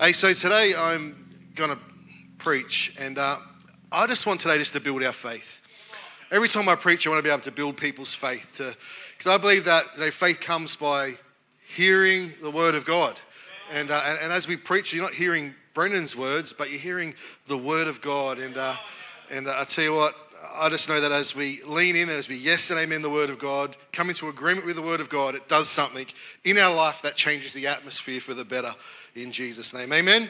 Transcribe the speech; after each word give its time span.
Hey, 0.00 0.12
so 0.12 0.32
today 0.32 0.74
I'm 0.78 1.16
going 1.56 1.70
to 1.70 1.78
preach, 2.38 2.94
and 3.00 3.18
uh, 3.18 3.38
I 3.90 4.06
just 4.06 4.26
want 4.26 4.38
today 4.38 4.56
just 4.56 4.72
to 4.74 4.80
build 4.80 5.02
our 5.02 5.10
faith. 5.10 5.60
Every 6.30 6.46
time 6.46 6.68
I 6.68 6.76
preach, 6.76 7.04
I 7.04 7.10
want 7.10 7.18
to 7.18 7.24
be 7.24 7.32
able 7.32 7.42
to 7.42 7.50
build 7.50 7.76
people's 7.76 8.14
faith, 8.14 8.58
because 8.58 9.26
I 9.26 9.36
believe 9.38 9.64
that 9.64 9.86
you 9.96 10.04
know, 10.04 10.10
faith 10.12 10.40
comes 10.40 10.76
by 10.76 11.14
hearing 11.66 12.30
the 12.40 12.50
word 12.52 12.76
of 12.76 12.84
God. 12.84 13.16
And, 13.72 13.90
uh, 13.90 14.00
and, 14.06 14.20
and, 14.22 14.32
as 14.32 14.46
we 14.46 14.56
preach, 14.56 14.92
you're 14.92 15.02
not 15.02 15.14
hearing 15.14 15.52
Brendan's 15.74 16.14
words, 16.14 16.52
but 16.52 16.70
you're 16.70 16.78
hearing 16.78 17.12
the 17.48 17.58
word 17.58 17.88
of 17.88 18.00
God. 18.00 18.38
And, 18.38 18.56
uh, 18.56 18.76
and 19.32 19.48
uh, 19.48 19.56
I 19.58 19.64
tell 19.64 19.82
you 19.82 19.96
what, 19.96 20.14
I 20.60 20.68
just 20.68 20.88
know 20.88 21.00
that 21.00 21.10
as 21.10 21.34
we 21.34 21.60
lean 21.66 21.96
in 21.96 22.08
and 22.08 22.18
as 22.18 22.28
we 22.28 22.36
yes 22.36 22.70
and 22.70 22.78
amen 22.78 23.02
the 23.02 23.10
word 23.10 23.30
of 23.30 23.40
God, 23.40 23.76
come 23.92 24.10
into 24.10 24.28
agreement 24.28 24.64
with 24.64 24.76
the 24.76 24.82
word 24.82 25.00
of 25.00 25.08
God, 25.08 25.34
it 25.34 25.48
does 25.48 25.68
something 25.68 26.06
in 26.44 26.56
our 26.56 26.72
life 26.72 27.02
that 27.02 27.16
changes 27.16 27.52
the 27.52 27.66
atmosphere 27.66 28.20
for 28.20 28.32
the 28.32 28.44
better 28.44 28.72
in 29.22 29.32
Jesus' 29.32 29.74
name. 29.74 29.92
Amen. 29.92 30.28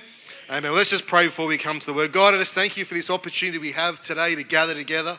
Amen. 0.50 0.75
Let's 0.75 0.91
just 0.91 1.07
pray 1.07 1.26
before 1.26 1.46
we 1.46 1.58
come 1.58 1.79
to 1.79 1.86
the 1.86 1.93
word. 1.93 2.12
God, 2.12 2.35
I 2.35 2.39
just 2.39 2.54
thank 2.54 2.76
you 2.76 2.85
for 2.85 2.95
this 2.95 3.11
opportunity 3.11 3.58
we 3.58 3.72
have 3.72 4.00
today 4.00 4.35
to 4.35 4.43
gather 4.43 4.75
together. 4.75 5.17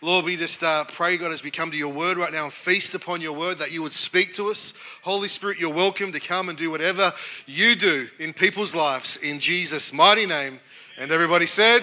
Lord, 0.00 0.24
we 0.24 0.36
just 0.36 0.62
uh, 0.62 0.84
pray, 0.84 1.16
God, 1.16 1.32
as 1.32 1.42
we 1.42 1.50
come 1.50 1.70
to 1.70 1.76
your 1.76 1.92
word 1.92 2.18
right 2.18 2.32
now 2.32 2.44
and 2.44 2.52
feast 2.52 2.94
upon 2.94 3.20
your 3.20 3.32
word, 3.32 3.58
that 3.58 3.72
you 3.72 3.82
would 3.82 3.92
speak 3.92 4.34
to 4.34 4.50
us. 4.50 4.72
Holy 5.02 5.26
Spirit, 5.26 5.58
you're 5.58 5.72
welcome 5.72 6.12
to 6.12 6.20
come 6.20 6.48
and 6.48 6.56
do 6.56 6.70
whatever 6.70 7.12
you 7.46 7.74
do 7.74 8.08
in 8.20 8.32
people's 8.32 8.74
lives 8.74 9.16
in 9.16 9.40
Jesus' 9.40 9.92
mighty 9.92 10.26
name. 10.26 10.60
And 10.98 11.10
everybody 11.10 11.46
said, 11.46 11.80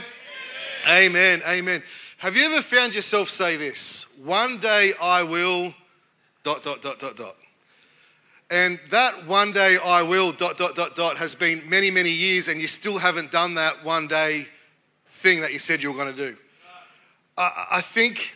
Amen. 0.87 1.41
Amen. 1.41 1.41
Amen. 1.47 1.83
Have 2.19 2.37
you 2.37 2.45
ever 2.45 2.61
found 2.61 2.95
yourself 2.95 3.29
say 3.29 3.57
this? 3.57 4.05
One 4.23 4.59
day 4.59 4.93
I 5.01 5.23
will, 5.23 5.73
dot, 6.43 6.63
dot, 6.63 6.81
dot, 6.81 6.99
dot, 6.99 7.17
dot. 7.17 7.35
And 8.51 8.79
that 8.91 9.25
one 9.25 9.51
day 9.51 9.77
I 9.83 10.03
will, 10.03 10.31
dot, 10.31 10.57
dot, 10.57 10.75
dot, 10.75 10.95
dot, 10.95 11.17
has 11.17 11.33
been 11.33 11.67
many, 11.67 11.89
many 11.89 12.11
years, 12.11 12.47
and 12.47 12.61
you 12.61 12.67
still 12.67 12.99
haven't 12.99 13.31
done 13.31 13.55
that 13.55 13.83
one 13.83 14.07
day 14.07 14.45
thing 15.07 15.41
that 15.41 15.51
you 15.51 15.59
said 15.59 15.81
you 15.81 15.91
were 15.91 15.97
going 15.97 16.15
to 16.15 16.31
do. 16.31 16.37
I, 17.37 17.67
I 17.71 17.81
think 17.81 18.33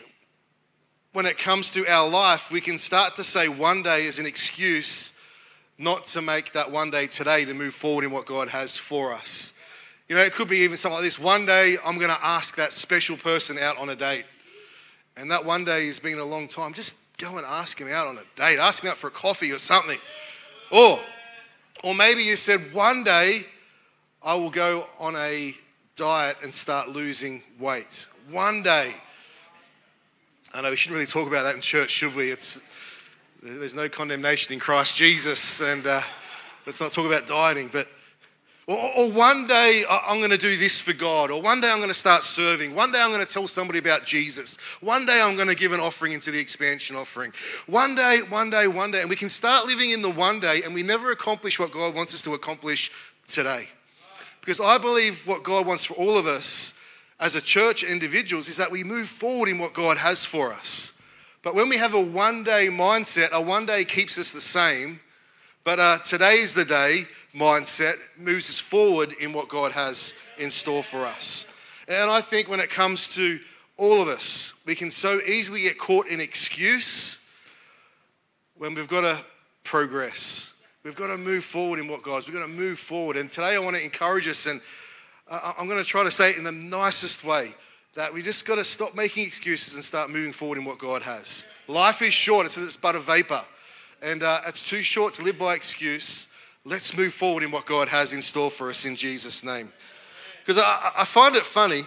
when 1.12 1.26
it 1.26 1.38
comes 1.38 1.70
to 1.72 1.86
our 1.86 2.08
life, 2.08 2.50
we 2.50 2.60
can 2.60 2.78
start 2.78 3.16
to 3.16 3.24
say 3.24 3.48
one 3.48 3.82
day 3.82 4.04
is 4.04 4.18
an 4.18 4.26
excuse 4.26 5.12
not 5.78 6.04
to 6.06 6.20
make 6.20 6.52
that 6.52 6.70
one 6.70 6.90
day 6.90 7.06
today 7.06 7.44
to 7.44 7.54
move 7.54 7.74
forward 7.74 8.04
in 8.04 8.10
what 8.10 8.26
God 8.26 8.48
has 8.48 8.76
for 8.76 9.14
us. 9.14 9.52
You 10.08 10.16
know, 10.16 10.22
it 10.22 10.34
could 10.34 10.48
be 10.48 10.58
even 10.58 10.76
something 10.76 10.96
like 10.96 11.04
this. 11.04 11.18
One 11.18 11.46
day 11.46 11.76
I'm 11.84 11.96
going 11.96 12.10
to 12.10 12.24
ask 12.24 12.56
that 12.56 12.72
special 12.72 13.16
person 13.16 13.58
out 13.58 13.78
on 13.78 13.88
a 13.88 13.96
date. 13.96 14.24
And 15.16 15.30
that 15.30 15.44
one 15.44 15.64
day 15.64 15.86
has 15.86 15.98
been 15.98 16.18
a 16.18 16.24
long 16.24 16.48
time. 16.48 16.72
Just 16.72 16.96
go 17.20 17.36
and 17.36 17.46
ask 17.46 17.78
him 17.78 17.88
out 17.88 18.06
on 18.06 18.16
a 18.16 18.22
date. 18.34 18.58
Ask 18.58 18.82
him 18.82 18.90
out 18.90 18.96
for 18.96 19.08
a 19.08 19.12
coffee 19.12 19.52
or 19.52 19.58
something. 19.58 19.98
Or, 20.72 20.98
or 21.84 21.94
maybe 21.94 22.22
you 22.22 22.36
said, 22.36 22.72
one 22.72 23.04
day 23.04 23.44
I 24.22 24.34
will 24.34 24.50
go 24.50 24.86
on 24.98 25.16
a 25.16 25.54
diet 25.96 26.36
and 26.42 26.52
start 26.52 26.88
losing 26.88 27.42
weight. 27.58 28.06
One 28.30 28.62
day. 28.62 28.94
I 30.52 30.62
know 30.62 30.70
we 30.70 30.76
shouldn't 30.76 30.94
really 30.94 31.06
talk 31.06 31.28
about 31.28 31.42
that 31.42 31.54
in 31.54 31.60
church, 31.60 31.90
should 31.90 32.14
we? 32.14 32.30
It's, 32.30 32.58
there's 33.42 33.74
no 33.74 33.88
condemnation 33.88 34.52
in 34.52 34.58
Christ 34.58 34.96
Jesus, 34.96 35.60
and 35.60 35.86
uh, 35.86 36.00
let's 36.66 36.80
not 36.80 36.90
talk 36.90 37.06
about 37.06 37.28
dieting. 37.28 37.68
But 37.72 37.86
or, 38.70 38.90
or 38.96 39.10
one 39.10 39.48
day 39.48 39.84
uh, 39.88 39.98
I'm 40.06 40.18
going 40.18 40.30
to 40.30 40.38
do 40.38 40.56
this 40.56 40.80
for 40.80 40.92
God. 40.92 41.32
Or 41.32 41.42
one 41.42 41.60
day 41.60 41.68
I'm 41.68 41.78
going 41.78 41.88
to 41.88 41.94
start 41.94 42.22
serving. 42.22 42.72
One 42.72 42.92
day 42.92 43.00
I'm 43.00 43.10
going 43.10 43.24
to 43.24 43.30
tell 43.30 43.48
somebody 43.48 43.80
about 43.80 44.04
Jesus. 44.04 44.56
One 44.80 45.06
day 45.06 45.20
I'm 45.20 45.34
going 45.34 45.48
to 45.48 45.56
give 45.56 45.72
an 45.72 45.80
offering 45.80 46.12
into 46.12 46.30
the 46.30 46.38
expansion 46.38 46.94
offering. 46.94 47.32
One 47.66 47.96
day, 47.96 48.20
one 48.28 48.48
day, 48.48 48.68
one 48.68 48.92
day. 48.92 49.00
And 49.00 49.10
we 49.10 49.16
can 49.16 49.28
start 49.28 49.66
living 49.66 49.90
in 49.90 50.02
the 50.02 50.10
one 50.10 50.38
day 50.38 50.62
and 50.64 50.72
we 50.72 50.84
never 50.84 51.10
accomplish 51.10 51.58
what 51.58 51.72
God 51.72 51.96
wants 51.96 52.14
us 52.14 52.22
to 52.22 52.34
accomplish 52.34 52.92
today. 53.26 53.68
Because 54.40 54.60
I 54.60 54.78
believe 54.78 55.26
what 55.26 55.42
God 55.42 55.66
wants 55.66 55.84
for 55.84 55.94
all 55.94 56.16
of 56.16 56.26
us 56.26 56.72
as 57.18 57.34
a 57.34 57.40
church, 57.40 57.82
individuals, 57.82 58.46
is 58.46 58.56
that 58.58 58.70
we 58.70 58.84
move 58.84 59.08
forward 59.08 59.48
in 59.48 59.58
what 59.58 59.74
God 59.74 59.98
has 59.98 60.24
for 60.24 60.52
us. 60.52 60.92
But 61.42 61.56
when 61.56 61.68
we 61.68 61.76
have 61.78 61.94
a 61.94 62.00
one 62.00 62.44
day 62.44 62.68
mindset, 62.68 63.32
a 63.32 63.40
one 63.40 63.66
day 63.66 63.84
keeps 63.84 64.16
us 64.16 64.30
the 64.30 64.40
same. 64.40 65.00
But 65.62 65.78
uh, 65.78 65.98
today's 65.98 66.54
the 66.54 66.64
day 66.64 67.04
mindset 67.34 67.94
moves 68.16 68.48
us 68.48 68.58
forward 68.58 69.12
in 69.20 69.32
what 69.32 69.48
God 69.48 69.72
has 69.72 70.14
in 70.38 70.50
store 70.50 70.82
for 70.82 71.04
us. 71.04 71.44
And 71.86 72.10
I 72.10 72.22
think 72.22 72.48
when 72.48 72.60
it 72.60 72.70
comes 72.70 73.14
to 73.14 73.38
all 73.76 74.00
of 74.00 74.08
us, 74.08 74.54
we 74.66 74.74
can 74.74 74.90
so 74.90 75.20
easily 75.26 75.62
get 75.62 75.78
caught 75.78 76.06
in 76.06 76.20
excuse 76.20 77.18
when 78.56 78.74
we've 78.74 78.88
got 78.88 79.02
to 79.02 79.22
progress. 79.64 80.52
We've 80.82 80.96
got 80.96 81.08
to 81.08 81.18
move 81.18 81.44
forward 81.44 81.78
in 81.78 81.88
what 81.88 82.02
God's. 82.02 82.26
We've 82.26 82.36
got 82.36 82.46
to 82.46 82.52
move 82.52 82.78
forward. 82.78 83.16
And 83.16 83.28
today 83.28 83.54
I 83.54 83.58
want 83.58 83.76
to 83.76 83.84
encourage 83.84 84.26
us, 84.28 84.46
and 84.46 84.62
I'm 85.28 85.68
going 85.68 85.82
to 85.82 85.88
try 85.88 86.04
to 86.04 86.10
say 86.10 86.30
it 86.30 86.38
in 86.38 86.44
the 86.44 86.52
nicest 86.52 87.22
way 87.22 87.54
that 87.94 88.14
we 88.14 88.22
just 88.22 88.46
got 88.46 88.54
to 88.54 88.64
stop 88.64 88.94
making 88.94 89.26
excuses 89.26 89.74
and 89.74 89.84
start 89.84 90.08
moving 90.10 90.32
forward 90.32 90.56
in 90.56 90.64
what 90.64 90.78
God 90.78 91.02
has. 91.02 91.44
Life 91.68 92.00
is 92.02 92.14
short, 92.14 92.46
it 92.46 92.50
says 92.50 92.64
it's 92.64 92.76
but 92.76 92.94
a 92.94 93.00
vapor. 93.00 93.44
And 94.02 94.22
uh, 94.22 94.40
it's 94.46 94.66
too 94.66 94.82
short 94.82 95.12
to 95.14 95.22
live 95.22 95.38
by 95.38 95.54
excuse. 95.54 96.26
Let's 96.64 96.96
move 96.96 97.12
forward 97.12 97.42
in 97.42 97.50
what 97.50 97.66
God 97.66 97.88
has 97.88 98.14
in 98.14 98.22
store 98.22 98.50
for 98.50 98.70
us 98.70 98.86
in 98.86 98.96
Jesus' 98.96 99.44
name. 99.44 99.72
Because 100.40 100.56
I, 100.56 100.92
I, 100.98 101.04
find 101.04 101.36
it 101.36 101.44
funny 101.44 101.82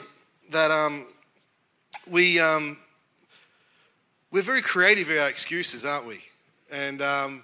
that 0.51 0.69
um, 0.69 1.07
we, 2.09 2.39
um, 2.39 2.77
we're 4.31 4.43
very 4.43 4.61
creative 4.61 5.07
with 5.07 5.17
our 5.17 5.27
excuses, 5.27 5.83
aren't 5.83 6.05
we? 6.05 6.19
And 6.71 7.01
um, 7.01 7.43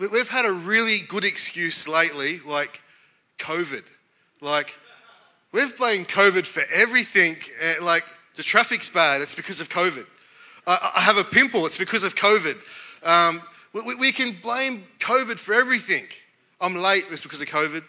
we, 0.00 0.08
we've 0.08 0.28
had 0.28 0.46
a 0.46 0.52
really 0.52 0.98
good 1.08 1.24
excuse 1.24 1.86
lately, 1.86 2.40
like 2.44 2.80
COVID. 3.38 3.84
Like, 4.40 4.76
we've 5.52 5.76
blamed 5.78 6.08
COVID 6.08 6.44
for 6.44 6.62
everything. 6.74 7.36
Eh, 7.60 7.74
like, 7.80 8.04
the 8.34 8.42
traffic's 8.42 8.88
bad, 8.88 9.22
it's 9.22 9.36
because 9.36 9.60
of 9.60 9.68
COVID. 9.68 10.06
I, 10.66 10.92
I 10.96 11.00
have 11.02 11.18
a 11.18 11.24
pimple, 11.24 11.66
it's 11.66 11.78
because 11.78 12.02
of 12.02 12.16
COVID. 12.16 12.56
Um, 13.04 13.42
we, 13.84 13.94
we, 13.94 14.12
can 14.12 14.36
blame 14.42 14.84
COVID 15.00 15.38
for 15.38 15.54
everything. 15.54 16.06
I'm 16.60 16.76
late, 16.76 17.04
it's 17.10 17.22
because 17.22 17.40
of 17.40 17.48
COVID. 17.48 17.82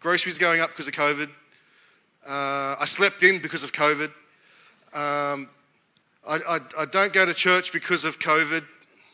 Groceries 0.00 0.38
going 0.38 0.60
up 0.60 0.70
because 0.70 0.88
of 0.88 0.94
COVID. 0.94 1.28
Uh, 2.26 2.76
I 2.78 2.84
slept 2.86 3.22
in 3.22 3.42
because 3.42 3.64
of 3.64 3.72
COVID. 3.72 4.10
Um, 4.94 5.48
I, 6.26 6.38
I, 6.48 6.58
I, 6.78 6.84
don't 6.84 7.12
go 7.12 7.26
to 7.26 7.34
church 7.34 7.72
because 7.72 8.04
of 8.04 8.20
COVID. 8.20 8.62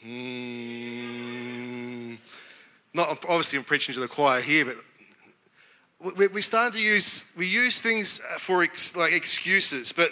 Mm, 0.07 2.19
not 2.93 3.25
obviously 3.29 3.59
I'm 3.59 3.65
preaching 3.65 3.95
to 3.95 4.01
the 4.01 4.09
choir 4.09 4.43
here, 4.43 4.67
but 4.67 6.17
we, 6.17 6.29
we 6.29 6.43
start 6.43 6.75
to 6.75 6.81
use 6.81 7.25
we 7.37 7.47
use 7.47 7.81
things 7.81 8.19
for 8.39 8.63
ex, 8.63 8.95
like 8.95 9.13
excuses. 9.13 9.93
But 9.93 10.11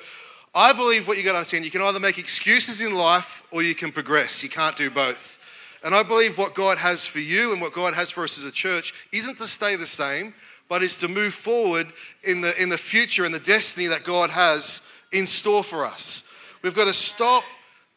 I 0.54 0.72
believe 0.72 1.06
what 1.06 1.18
you 1.18 1.24
got 1.24 1.32
to 1.32 1.38
understand: 1.38 1.64
you 1.64 1.70
can 1.70 1.82
either 1.82 2.00
make 2.00 2.18
excuses 2.18 2.80
in 2.80 2.94
life 2.94 3.42
or 3.50 3.62
you 3.62 3.74
can 3.74 3.92
progress. 3.92 4.42
You 4.42 4.48
can't 4.48 4.76
do 4.76 4.88
both. 4.88 5.35
And 5.84 5.94
I 5.94 6.02
believe 6.02 6.38
what 6.38 6.54
God 6.54 6.78
has 6.78 7.06
for 7.06 7.20
you 7.20 7.52
and 7.52 7.60
what 7.60 7.72
God 7.72 7.94
has 7.94 8.10
for 8.10 8.24
us 8.24 8.38
as 8.38 8.44
a 8.44 8.52
church 8.52 8.92
isn't 9.12 9.38
to 9.38 9.44
stay 9.44 9.76
the 9.76 9.86
same, 9.86 10.34
but 10.68 10.82
is 10.82 10.96
to 10.96 11.08
move 11.08 11.34
forward 11.34 11.86
in 12.24 12.40
the, 12.40 12.60
in 12.60 12.68
the 12.68 12.78
future 12.78 13.24
and 13.24 13.34
the 13.34 13.40
destiny 13.40 13.86
that 13.86 14.04
God 14.04 14.30
has 14.30 14.80
in 15.12 15.26
store 15.26 15.62
for 15.62 15.84
us. 15.84 16.22
We've 16.62 16.74
got 16.74 16.86
to 16.86 16.92
stop 16.92 17.44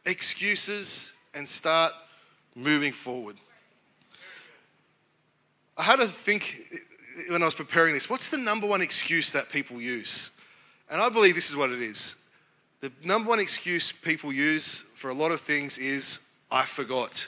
excuses 0.05 1.11
and 1.33 1.47
start 1.47 1.93
moving 2.55 2.93
forward. 2.93 3.37
I 5.77 5.83
had 5.83 5.97
to 5.97 6.07
think 6.07 6.61
when 7.29 7.41
I 7.41 7.45
was 7.45 7.55
preparing 7.55 7.93
this 7.93 8.09
what's 8.09 8.29
the 8.29 8.37
number 8.37 8.67
one 8.67 8.81
excuse 8.81 9.31
that 9.31 9.49
people 9.49 9.81
use? 9.81 10.31
And 10.89 11.01
I 11.01 11.09
believe 11.09 11.35
this 11.35 11.49
is 11.49 11.55
what 11.55 11.69
it 11.69 11.81
is. 11.81 12.15
The 12.81 12.91
number 13.03 13.29
one 13.29 13.39
excuse 13.39 13.91
people 13.91 14.31
use 14.31 14.83
for 14.95 15.09
a 15.09 15.13
lot 15.13 15.31
of 15.31 15.41
things 15.41 15.77
is, 15.77 16.19
I 16.49 16.63
forgot. 16.63 17.27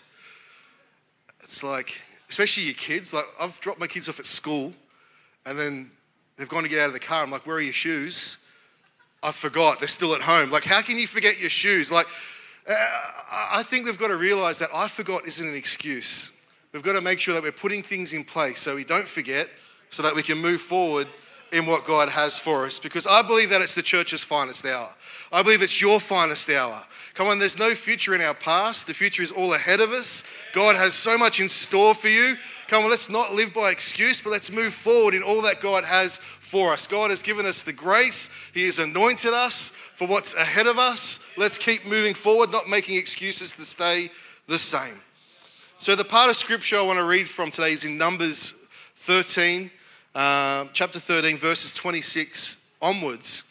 It's 1.52 1.64
like, 1.64 2.00
especially 2.30 2.64
your 2.64 2.76
kids. 2.76 3.14
Like, 3.14 3.26
I've 3.40 3.60
dropped 3.60 3.80
my 3.80 3.88
kids 3.88 4.08
off 4.08 4.20
at 4.20 4.26
school, 4.26 4.72
and 5.46 5.60
then 5.60 5.92
they've 6.38 6.48
gone 6.48 6.64
to 6.64 6.70
get 6.70 6.80
out 6.80 6.88
of 6.88 6.94
the 6.94 7.00
car. 7.00 7.24
I'm 7.24 7.30
like, 7.30 7.46
where 7.46 7.58
are 7.58 7.62
your 7.62 7.74
shoes? 7.74 8.38
I 9.22 9.34
forgot. 9.34 9.80
They're 9.80 9.88
still 9.90 10.16
at 10.16 10.22
home. 10.22 10.50
Like, 10.50 10.64
how 10.64 10.82
can 10.82 10.98
you 10.98 11.08
forget 11.08 11.40
your 11.42 11.50
shoes? 11.50 11.92
Like, 11.92 12.08
uh, 12.70 12.74
I 13.32 13.64
think 13.64 13.86
we've 13.86 14.00
got 14.00 14.08
to 14.08 14.16
realize 14.16 14.60
that 14.60 14.70
I 14.74 14.88
forgot 14.88 15.28
isn't 15.28 15.46
an 15.46 15.54
excuse. 15.54 16.32
We've 16.72 16.84
got 16.84 16.94
to 16.94 17.02
make 17.02 17.20
sure 17.20 17.34
that 17.34 17.44
we're 17.44 17.52
putting 17.52 17.84
things 17.84 18.14
in 18.14 18.24
place 18.24 18.60
so 18.60 18.76
we 18.76 18.86
don't 18.86 19.08
forget, 19.08 19.50
so 19.90 20.02
that 20.04 20.16
we 20.16 20.24
can 20.24 20.38
move 20.38 20.62
forward 20.62 21.08
in 21.52 21.66
what 21.66 21.86
God 21.86 22.08
has 22.08 22.40
for 22.40 22.66
us. 22.66 22.80
Because 22.80 23.06
I 23.06 23.22
believe 23.24 23.50
that 23.50 23.62
it's 23.62 23.76
the 23.76 23.82
church's 23.82 24.24
finest 24.24 24.66
hour. 24.66 24.90
I 25.34 25.44
believe 25.44 25.62
it's 25.62 25.82
your 25.82 26.00
finest 26.00 26.50
hour. 26.50 26.82
Come 27.14 27.28
on, 27.28 27.40
there's 27.40 27.60
no 27.60 27.76
future 27.76 28.16
in 28.16 28.22
our 28.22 28.34
past. 28.34 28.88
The 28.88 28.94
future 28.94 29.22
is 29.22 29.32
all 29.32 29.54
ahead 29.54 29.82
of 29.82 29.92
us. 29.92 30.24
God 30.54 30.76
has 30.76 30.94
so 30.94 31.18
much 31.18 31.40
in 31.40 31.50
store 31.50 31.94
for 31.94 32.08
you. 32.08 32.36
Come 32.68 32.86
on, 32.86 32.90
let's 32.90 33.10
not 33.10 33.34
live 33.34 33.54
by 33.54 33.70
excuse, 33.70 34.22
but 34.22 34.30
let's 34.30 34.50
move 34.50 34.74
forward 34.74 35.14
in 35.14 35.24
all 35.24 35.42
that 35.42 35.60
God 35.60 35.84
has 35.84 36.18
for 36.40 36.72
us. 36.72 36.88
God 36.88 37.10
has 37.10 37.22
given 37.22 37.46
us 37.46 37.64
the 37.64 37.74
grace, 37.74 38.30
He 38.54 38.66
has 38.66 38.80
anointed 38.80 39.34
us 39.34 39.72
for 39.94 40.08
what's 40.08 40.34
ahead 40.36 40.68
of 40.68 40.78
us. 40.78 41.20
Let's 41.36 41.58
keep 41.58 41.86
moving 41.86 42.14
forward, 42.14 42.52
not 42.52 42.70
making 42.70 42.98
excuses 42.98 43.52
to 43.54 43.66
stay 43.66 44.10
the 44.48 44.58
same. 44.58 45.02
So, 45.78 45.96
the 45.96 46.06
part 46.06 46.30
of 46.30 46.38
scripture 46.38 46.78
I 46.78 46.82
want 46.82 47.00
to 47.00 47.06
read 47.06 47.28
from 47.28 47.52
today 47.52 47.74
is 47.74 47.84
in 47.84 47.98
Numbers 47.98 48.54
13, 48.96 49.70
uh, 50.16 50.66
chapter 50.72 51.00
13, 51.00 51.38
verses 51.38 51.74
26 51.74 52.56
onwards. 52.82 53.44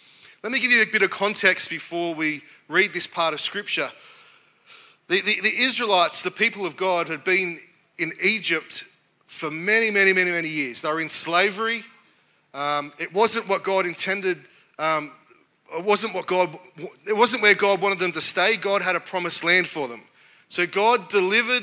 Let 0.42 0.52
me 0.52 0.60
give 0.60 0.70
you 0.70 0.82
a 0.82 0.86
bit 0.90 1.02
of 1.02 1.10
context 1.10 1.68
before 1.68 2.14
we 2.14 2.42
read 2.70 2.92
this 2.92 3.06
part 3.06 3.34
of 3.34 3.40
Scripture. 3.40 3.90
The, 5.08 5.20
the, 5.20 5.40
the 5.42 5.52
Israelites, 5.58 6.22
the 6.22 6.30
people 6.30 6.64
of 6.64 6.76
God, 6.76 7.08
had 7.08 7.24
been 7.24 7.58
in 7.98 8.12
Egypt 8.22 8.84
for 9.26 9.50
many, 9.50 9.90
many, 9.90 10.12
many, 10.12 10.30
many 10.30 10.48
years. 10.48 10.80
They 10.80 10.88
were 10.88 11.00
in 11.00 11.08
slavery. 11.08 11.82
Um, 12.54 12.92
it 12.98 13.12
wasn't 13.12 13.48
what 13.48 13.64
God 13.64 13.86
intended. 13.86 14.38
Um, 14.78 15.12
it 15.76 15.84
wasn't 15.84 16.14
what 16.14 16.26
God. 16.26 16.56
It 17.06 17.16
wasn't 17.16 17.42
where 17.42 17.54
God 17.54 17.80
wanted 17.80 17.98
them 17.98 18.12
to 18.12 18.20
stay. 18.20 18.56
God 18.56 18.82
had 18.82 18.96
a 18.96 19.00
promised 19.00 19.44
land 19.44 19.66
for 19.68 19.88
them. 19.88 20.02
So 20.48 20.66
God 20.66 21.08
delivered 21.10 21.62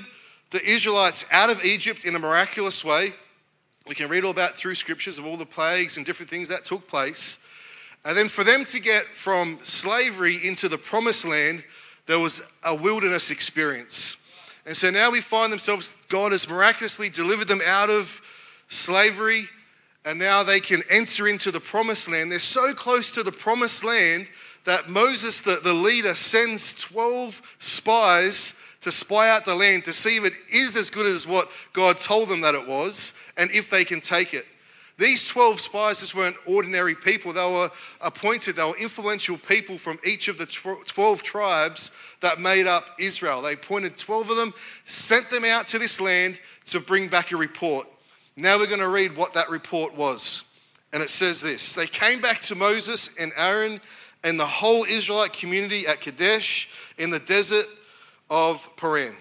the 0.52 0.64
Israelites 0.64 1.26
out 1.32 1.50
of 1.50 1.64
Egypt 1.64 2.06
in 2.06 2.16
a 2.16 2.20
miraculous 2.20 2.84
way. 2.86 3.14
We 3.88 3.96
can 3.96 4.10
read 4.10 4.24
all 4.24 4.32
about 4.32 4.56
through 4.56 4.76
scriptures 4.76 5.18
of 5.18 5.26
all 5.26 5.38
the 5.38 5.46
plagues 5.46 5.98
and 5.98 6.06
different 6.06 6.30
things 6.30 6.50
that 6.50 6.66
took 6.66 6.88
place. 6.88 7.38
And 8.06 8.16
then 8.16 8.28
for 8.28 8.44
them 8.44 8.64
to 8.66 8.80
get 8.80 9.04
from 9.04 9.60
slavery 9.64 10.48
into 10.48 10.70
the 10.70 10.78
promised 10.78 11.26
land, 11.26 11.64
there 12.06 12.20
was 12.20 12.42
a 12.64 12.74
wilderness 12.74 13.30
experience. 13.30 14.16
And 14.66 14.76
so 14.76 14.90
now 14.90 15.12
we 15.12 15.22
find 15.22 15.52
themselves, 15.52 15.96
God 16.10 16.32
has 16.32 16.48
miraculously 16.48 17.10
delivered 17.10 17.48
them 17.48 17.62
out 17.66 17.90
of 17.90 18.22
slavery, 18.70 19.46
and 20.06 20.20
now 20.20 20.44
they 20.44 20.60
can 20.60 20.84
enter 20.90 21.28
into 21.28 21.52
the 21.52 21.60
promised 21.60 22.10
land. 22.10 22.32
They're 22.32 22.40
so 22.40 22.74
close 22.74 23.12
to 23.14 23.24
the 23.24 23.32
promised 23.32 23.84
land 23.84 24.28
that 24.66 24.90
Moses, 24.90 25.42
the, 25.42 25.60
the 25.64 25.74
leader, 25.74 26.14
sends 26.14 26.74
12 26.74 27.42
spies 27.60 28.54
to 28.82 28.92
spy 28.92 29.30
out 29.30 29.46
the 29.46 29.56
land 29.56 29.86
to 29.86 29.94
see 29.94 30.18
if 30.18 30.26
it 30.26 30.34
is 30.52 30.76
as 30.76 30.90
good 30.90 31.06
as 31.06 31.26
what 31.26 31.50
God 31.74 31.98
told 31.98 32.30
them 32.30 32.42
that 32.42 32.56
it 32.56 32.68
was 32.68 33.14
and 33.38 33.50
if 33.52 33.70
they 33.70 33.84
can 33.84 34.02
take 34.02 34.34
it. 34.34 34.46
These 34.98 35.28
12 35.28 35.60
spies 35.60 36.00
just 36.00 36.16
weren't 36.16 36.36
ordinary 36.48 36.96
people. 36.96 37.32
They 37.32 37.42
were 37.42 37.70
appointed, 38.02 38.56
they 38.56 38.64
were 38.64 38.78
influential 38.78 39.38
people 39.38 39.78
from 39.78 40.00
each 40.04 40.28
of 40.28 40.40
the 40.40 40.48
12 40.48 41.24
tribes 41.24 41.92
that 42.22 42.40
made 42.40 42.66
up 42.66 42.90
Israel. 43.00 43.44
They 43.44 43.54
appointed 43.54 43.98
12 43.98 44.32
of 44.32 44.38
them, 44.38 44.54
sent 44.86 45.30
them 45.30 45.46
out 45.46 45.68
to 45.68 45.80
this 45.80 46.02
land 46.02 46.40
to 46.66 46.80
bring 46.80 47.10
back 47.10 47.32
a 47.32 47.38
report. 47.38 47.88
Now 48.36 48.58
we're 48.58 48.68
going 48.68 48.80
to 48.80 48.90
read 48.90 49.16
what 49.16 49.36
that 49.36 49.50
report 49.50 49.96
was. 49.96 50.44
And 50.94 51.04
it 51.04 51.10
says 51.10 51.42
this 51.42 51.74
They 51.74 51.88
came 51.88 52.22
back 52.22 52.42
to 52.44 52.56
Moses 52.56 53.10
and 53.20 53.32
Aaron 53.38 53.80
and 54.24 54.40
the 54.40 54.46
whole 54.46 54.84
Israelite 54.84 55.34
community 55.34 55.86
at 55.86 56.02
Kadesh 56.02 56.70
in 56.98 57.12
the 57.12 57.20
desert 57.20 57.66
of 58.30 58.68
Paran. 58.78 59.16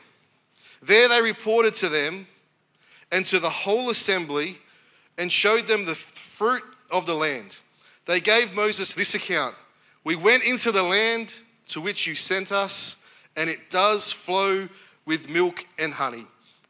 There 0.80 1.08
they 1.08 1.20
reported 1.20 1.74
to 1.74 1.88
them 1.88 2.26
and 3.12 3.24
to 3.26 3.38
the 3.38 3.50
whole 3.50 3.90
assembly 3.90 4.56
and 5.18 5.30
showed 5.30 5.66
them 5.66 5.84
the 5.84 5.94
fruit 5.94 6.62
of 6.90 7.06
the 7.06 7.14
land. 7.14 7.56
They 8.06 8.20
gave 8.20 8.54
Moses 8.54 8.94
this 8.94 9.14
account 9.14 9.54
We 10.04 10.16
went 10.16 10.44
into 10.44 10.70
the 10.72 10.82
land 10.82 11.34
to 11.68 11.80
which 11.80 12.06
you 12.06 12.14
sent 12.14 12.52
us, 12.52 12.96
and 13.36 13.50
it 13.50 13.70
does 13.70 14.12
flow 14.12 14.68
with 15.04 15.28
milk 15.28 15.66
and 15.78 15.94
honey. 15.94 16.26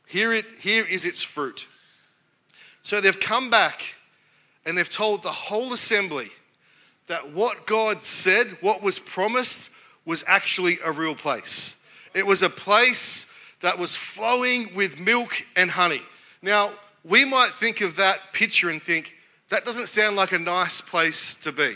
Here, 0.07 0.33
it, 0.33 0.45
here 0.61 0.85
is 0.89 1.05
its 1.05 1.23
fruit. 1.23 1.67
So 2.83 3.01
they've 3.01 3.19
come 3.19 3.51
back 3.51 3.95
and 4.65 4.79
they've 4.79 4.89
told 4.89 5.23
the 5.23 5.33
whole 5.33 5.73
assembly 5.73 6.29
that 7.09 7.33
what 7.33 7.67
God 7.67 8.03
said, 8.03 8.47
what 8.61 8.83
was 8.83 8.99
promised, 8.99 9.71
was 10.05 10.25
actually 10.27 10.79
a 10.85 10.93
real 10.93 11.15
place. 11.15 11.77
It 12.15 12.27
was 12.27 12.43
a 12.43 12.49
place 12.49 13.27
that 13.61 13.79
was 13.79 13.97
flowing 13.97 14.75
with 14.75 15.01
milk 15.01 15.45
and 15.57 15.71
honey. 15.71 16.03
Now, 16.43 16.71
we 17.09 17.25
might 17.25 17.51
think 17.51 17.81
of 17.81 17.97
that 17.97 18.19
picture 18.33 18.69
and 18.69 18.83
think, 18.83 19.13
that 19.49 19.65
doesn't 19.65 19.87
sound 19.87 20.17
like 20.17 20.33
a 20.33 20.39
nice 20.39 20.81
place 20.81 21.37
to 21.37 21.53
be. 21.53 21.73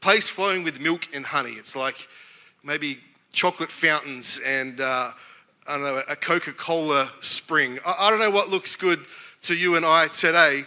Place 0.00 0.28
flowing 0.28 0.64
with 0.64 0.80
milk 0.80 1.08
and 1.14 1.24
honey. 1.24 1.52
It's 1.52 1.74
like 1.74 2.08
maybe 2.62 2.98
chocolate 3.32 3.72
fountains 3.72 4.38
and 4.44 4.80
uh, 4.80 5.10
I 5.66 5.76
don't 5.76 5.82
know, 5.82 6.02
a 6.08 6.16
Coca 6.16 6.52
Cola 6.52 7.10
spring. 7.20 7.78
I, 7.86 7.94
I 8.00 8.10
don't 8.10 8.20
know 8.20 8.30
what 8.30 8.50
looks 8.50 8.76
good 8.76 9.00
to 9.42 9.54
you 9.54 9.76
and 9.76 9.86
I 9.86 10.08
today, 10.08 10.64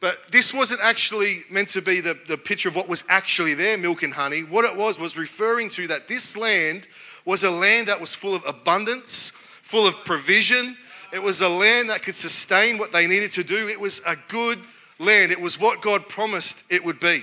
but 0.00 0.32
this 0.32 0.52
wasn't 0.52 0.80
actually 0.82 1.42
meant 1.50 1.68
to 1.68 1.82
be 1.82 2.00
the, 2.00 2.18
the 2.26 2.36
picture 2.36 2.68
of 2.68 2.74
what 2.74 2.88
was 2.88 3.04
actually 3.08 3.54
there, 3.54 3.78
milk 3.78 4.02
and 4.02 4.12
honey. 4.12 4.40
What 4.40 4.64
it 4.64 4.76
was 4.76 4.98
was 4.98 5.16
referring 5.16 5.68
to 5.70 5.86
that 5.86 6.08
this 6.08 6.36
land 6.36 6.88
was 7.24 7.44
a 7.44 7.50
land 7.50 7.86
that 7.86 8.00
was 8.00 8.14
full 8.14 8.34
of 8.34 8.42
abundance, 8.46 9.30
full 9.62 9.86
of 9.86 9.94
provision. 10.04 10.76
It 11.12 11.22
was 11.22 11.40
a 11.40 11.48
land 11.48 11.90
that 11.90 12.02
could 12.02 12.14
sustain 12.14 12.78
what 12.78 12.92
they 12.92 13.06
needed 13.06 13.32
to 13.32 13.44
do. 13.44 13.68
It 13.68 13.80
was 13.80 14.00
a 14.06 14.16
good 14.28 14.58
land. 14.98 15.32
It 15.32 15.40
was 15.40 15.58
what 15.58 15.80
God 15.80 16.08
promised 16.08 16.62
it 16.70 16.84
would 16.84 17.00
be. 17.00 17.22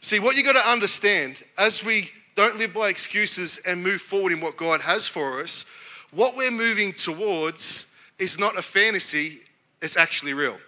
See, 0.00 0.18
what 0.18 0.36
you've 0.36 0.46
got 0.46 0.60
to 0.62 0.70
understand 0.70 1.42
as 1.56 1.84
we 1.84 2.10
don't 2.34 2.58
live 2.58 2.74
by 2.74 2.88
excuses 2.88 3.58
and 3.66 3.82
move 3.82 4.00
forward 4.00 4.32
in 4.32 4.40
what 4.40 4.56
God 4.56 4.80
has 4.80 5.06
for 5.06 5.40
us, 5.40 5.64
what 6.10 6.36
we're 6.36 6.50
moving 6.50 6.92
towards 6.92 7.86
is 8.18 8.38
not 8.38 8.58
a 8.58 8.62
fantasy, 8.62 9.40
it's 9.80 9.96
actually 9.96 10.34
real. 10.34 10.58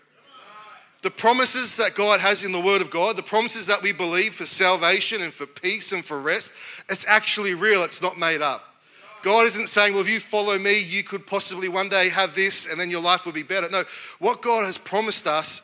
The 1.03 1.11
promises 1.11 1.77
that 1.77 1.95
God 1.95 2.21
has 2.21 2.43
in 2.43 2.53
the 2.53 2.61
Word 2.61 2.81
of 2.81 2.91
God, 2.91 3.17
the 3.17 3.23
promises 3.23 3.67
that 3.67 3.83
we 3.83 3.93
believe 3.93 4.35
for 4.35 4.45
salvation 4.45 5.23
and 5.23 5.33
for 5.33 5.47
peace 5.47 5.93
and 5.93 6.05
for 6.05 6.21
rest, 6.21 6.53
it's 6.89 7.05
actually 7.07 7.55
real, 7.55 7.85
it's 7.85 8.03
not 8.03 8.19
made 8.19 8.43
up. 8.43 8.63
God 9.27 9.45
isn't 9.47 9.67
saying, 9.67 9.93
well, 9.93 10.03
if 10.03 10.09
you 10.09 10.21
follow 10.21 10.57
me, 10.57 10.79
you 10.79 11.03
could 11.03 11.27
possibly 11.27 11.69
one 11.69 11.89
day 11.89 12.11
have 12.11 12.37
this 12.37 12.65
and 12.65 12.79
then 12.79 12.93
your 12.93 13.03
life 13.03 13.27
will 13.27 13.33
be 13.33 13.43
better. 13.43 13.69
No, 13.69 13.83
what 14.21 14.41
God 14.41 14.65
has 14.65 14.79
promised 14.79 15.27
us 15.27 15.63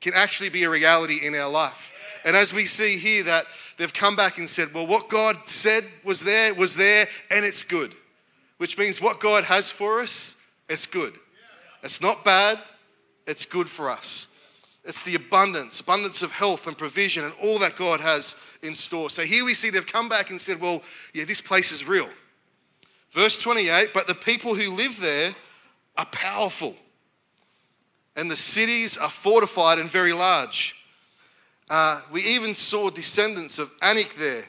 can 0.00 0.14
actually 0.14 0.48
be 0.48 0.62
a 0.62 0.70
reality 0.70 1.18
in 1.22 1.34
our 1.34 1.50
life. 1.50 1.92
And 2.24 2.34
as 2.34 2.54
we 2.54 2.64
see 2.64 2.96
here, 2.96 3.22
that 3.24 3.44
they've 3.76 3.92
come 3.92 4.16
back 4.16 4.38
and 4.38 4.48
said, 4.48 4.68
well, 4.72 4.86
what 4.86 5.10
God 5.10 5.36
said 5.44 5.84
was 6.02 6.22
there, 6.22 6.54
was 6.54 6.76
there, 6.76 7.04
and 7.30 7.44
it's 7.44 7.62
good. 7.62 7.92
Which 8.56 8.78
means 8.78 9.02
what 9.02 9.20
God 9.20 9.44
has 9.44 9.70
for 9.70 10.00
us, 10.00 10.34
it's 10.70 10.86
good. 10.86 11.12
It's 11.82 12.00
not 12.00 12.24
bad, 12.24 12.58
it's 13.26 13.44
good 13.44 13.68
for 13.68 13.90
us. 13.90 14.28
It's 14.82 15.02
the 15.02 15.16
abundance, 15.16 15.78
abundance 15.80 16.22
of 16.22 16.32
health 16.32 16.66
and 16.66 16.78
provision 16.78 17.24
and 17.24 17.34
all 17.42 17.58
that 17.58 17.76
God 17.76 18.00
has 18.00 18.34
in 18.62 18.74
store. 18.74 19.10
So 19.10 19.20
here 19.20 19.44
we 19.44 19.52
see 19.52 19.68
they've 19.68 19.86
come 19.86 20.08
back 20.08 20.30
and 20.30 20.40
said, 20.40 20.58
well, 20.58 20.82
yeah, 21.12 21.26
this 21.26 21.42
place 21.42 21.70
is 21.70 21.86
real. 21.86 22.08
Verse 23.14 23.38
28 23.38 23.90
But 23.94 24.08
the 24.08 24.14
people 24.14 24.54
who 24.54 24.74
live 24.74 25.00
there 25.00 25.30
are 25.96 26.06
powerful, 26.06 26.76
and 28.16 28.30
the 28.30 28.36
cities 28.36 28.98
are 28.98 29.08
fortified 29.08 29.78
and 29.78 29.88
very 29.88 30.12
large. 30.12 30.74
Uh, 31.70 32.02
we 32.12 32.22
even 32.22 32.52
saw 32.52 32.90
descendants 32.90 33.58
of 33.58 33.70
Anak 33.80 34.14
there. 34.16 34.42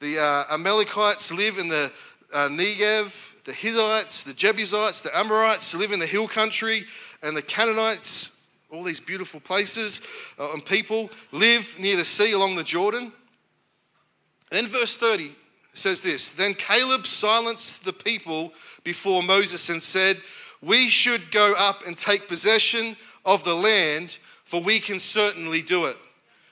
The 0.00 0.18
uh, 0.18 0.54
Amalekites 0.54 1.30
live 1.32 1.58
in 1.58 1.68
the 1.68 1.92
uh, 2.32 2.48
Negev, 2.48 3.44
the 3.44 3.52
Hittites, 3.52 4.22
the 4.22 4.32
Jebusites, 4.32 5.02
the 5.02 5.16
Amorites 5.16 5.74
live 5.74 5.92
in 5.92 5.98
the 5.98 6.06
hill 6.06 6.28
country, 6.28 6.84
and 7.22 7.36
the 7.36 7.42
Canaanites 7.42 8.30
all 8.70 8.82
these 8.82 9.00
beautiful 9.00 9.38
places 9.38 10.00
uh, 10.38 10.52
and 10.52 10.64
people 10.64 11.10
live 11.30 11.76
near 11.78 11.94
the 11.94 12.04
sea 12.04 12.32
along 12.32 12.56
the 12.56 12.64
Jordan. 12.64 13.12
And 14.50 14.64
Then 14.64 14.66
verse 14.66 14.96
30 14.96 15.32
says 15.74 16.02
this 16.02 16.30
Then 16.30 16.54
Caleb 16.54 17.06
silenced 17.06 17.84
the 17.84 17.92
people 17.92 18.52
before 18.84 19.22
Moses 19.22 19.68
and 19.68 19.82
said, 19.82 20.16
We 20.60 20.88
should 20.88 21.30
go 21.30 21.54
up 21.56 21.86
and 21.86 21.96
take 21.96 22.28
possession 22.28 22.96
of 23.24 23.44
the 23.44 23.54
land, 23.54 24.18
for 24.44 24.60
we 24.60 24.80
can 24.80 24.98
certainly 24.98 25.62
do 25.62 25.86
it. 25.86 25.96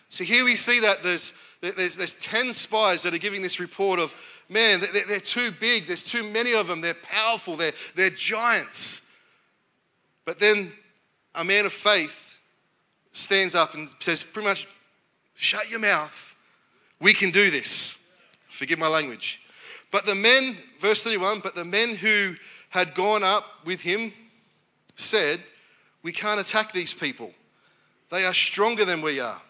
So 0.09 0.25
here 0.25 0.45
we 0.45 0.57
see 0.57 0.81
that 0.81 1.03
there's, 1.03 1.33
there's, 1.61 1.97
there's 1.97 2.15
10 2.15 2.53
spies 2.53 3.03
that 3.03 3.15
are 3.15 3.19
giving 3.19 3.43
this 3.43 3.61
report 3.61 4.01
of, 4.01 4.15
man, 4.49 4.81
they're, 4.81 5.07
they're 5.07 5.21
too 5.21 5.51
big, 5.61 5.87
there's 5.87 6.03
too 6.03 6.25
many 6.25 6.55
of 6.55 6.67
them, 6.67 6.81
they're 6.81 6.95
powerful, 6.95 7.57
they're, 7.57 7.73
they're 7.95 8.11
giants. 8.11 9.03
But 10.25 10.39
then 10.39 10.73
a 11.35 11.45
man 11.45 11.67
of 11.67 11.73
faith 11.73 12.39
stands 13.13 13.55
up 13.55 13.75
and 13.75 13.89
says, 14.01 14.23
pretty 14.23 14.49
much, 14.49 14.67
shut 15.35 15.71
your 15.71 15.81
mouth. 15.81 16.37
We 17.01 17.15
can 17.15 17.31
do 17.31 17.51
this. 17.51 17.95
Forgive 18.61 18.79
my 18.79 18.89
language. 18.89 19.41
But 19.91 20.05
the 20.05 20.15
men, 20.15 20.55
verse 20.81 21.03
31, 21.03 21.41
but 21.41 21.55
the 21.55 21.65
men 21.65 21.97
who 21.97 22.35
had 22.69 22.95
gone 22.95 23.25
up 23.25 23.43
with 23.65 23.81
him 23.81 24.13
said, 24.97 25.41
We 26.03 26.13
can't 26.13 26.39
attack 26.39 26.71
these 26.71 26.93
people. 26.93 27.33
They 28.11 28.27
are 28.27 28.35
stronger 28.35 28.85
than 28.85 29.01
we 29.01 29.19
are. 29.19 29.41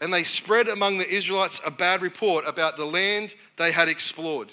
And 0.00 0.10
they 0.10 0.22
spread 0.22 0.68
among 0.68 0.96
the 0.96 1.06
Israelites 1.06 1.60
a 1.66 1.70
bad 1.70 2.00
report 2.00 2.48
about 2.48 2.78
the 2.78 2.86
land 2.86 3.34
they 3.58 3.72
had 3.72 3.90
explored. 3.90 4.48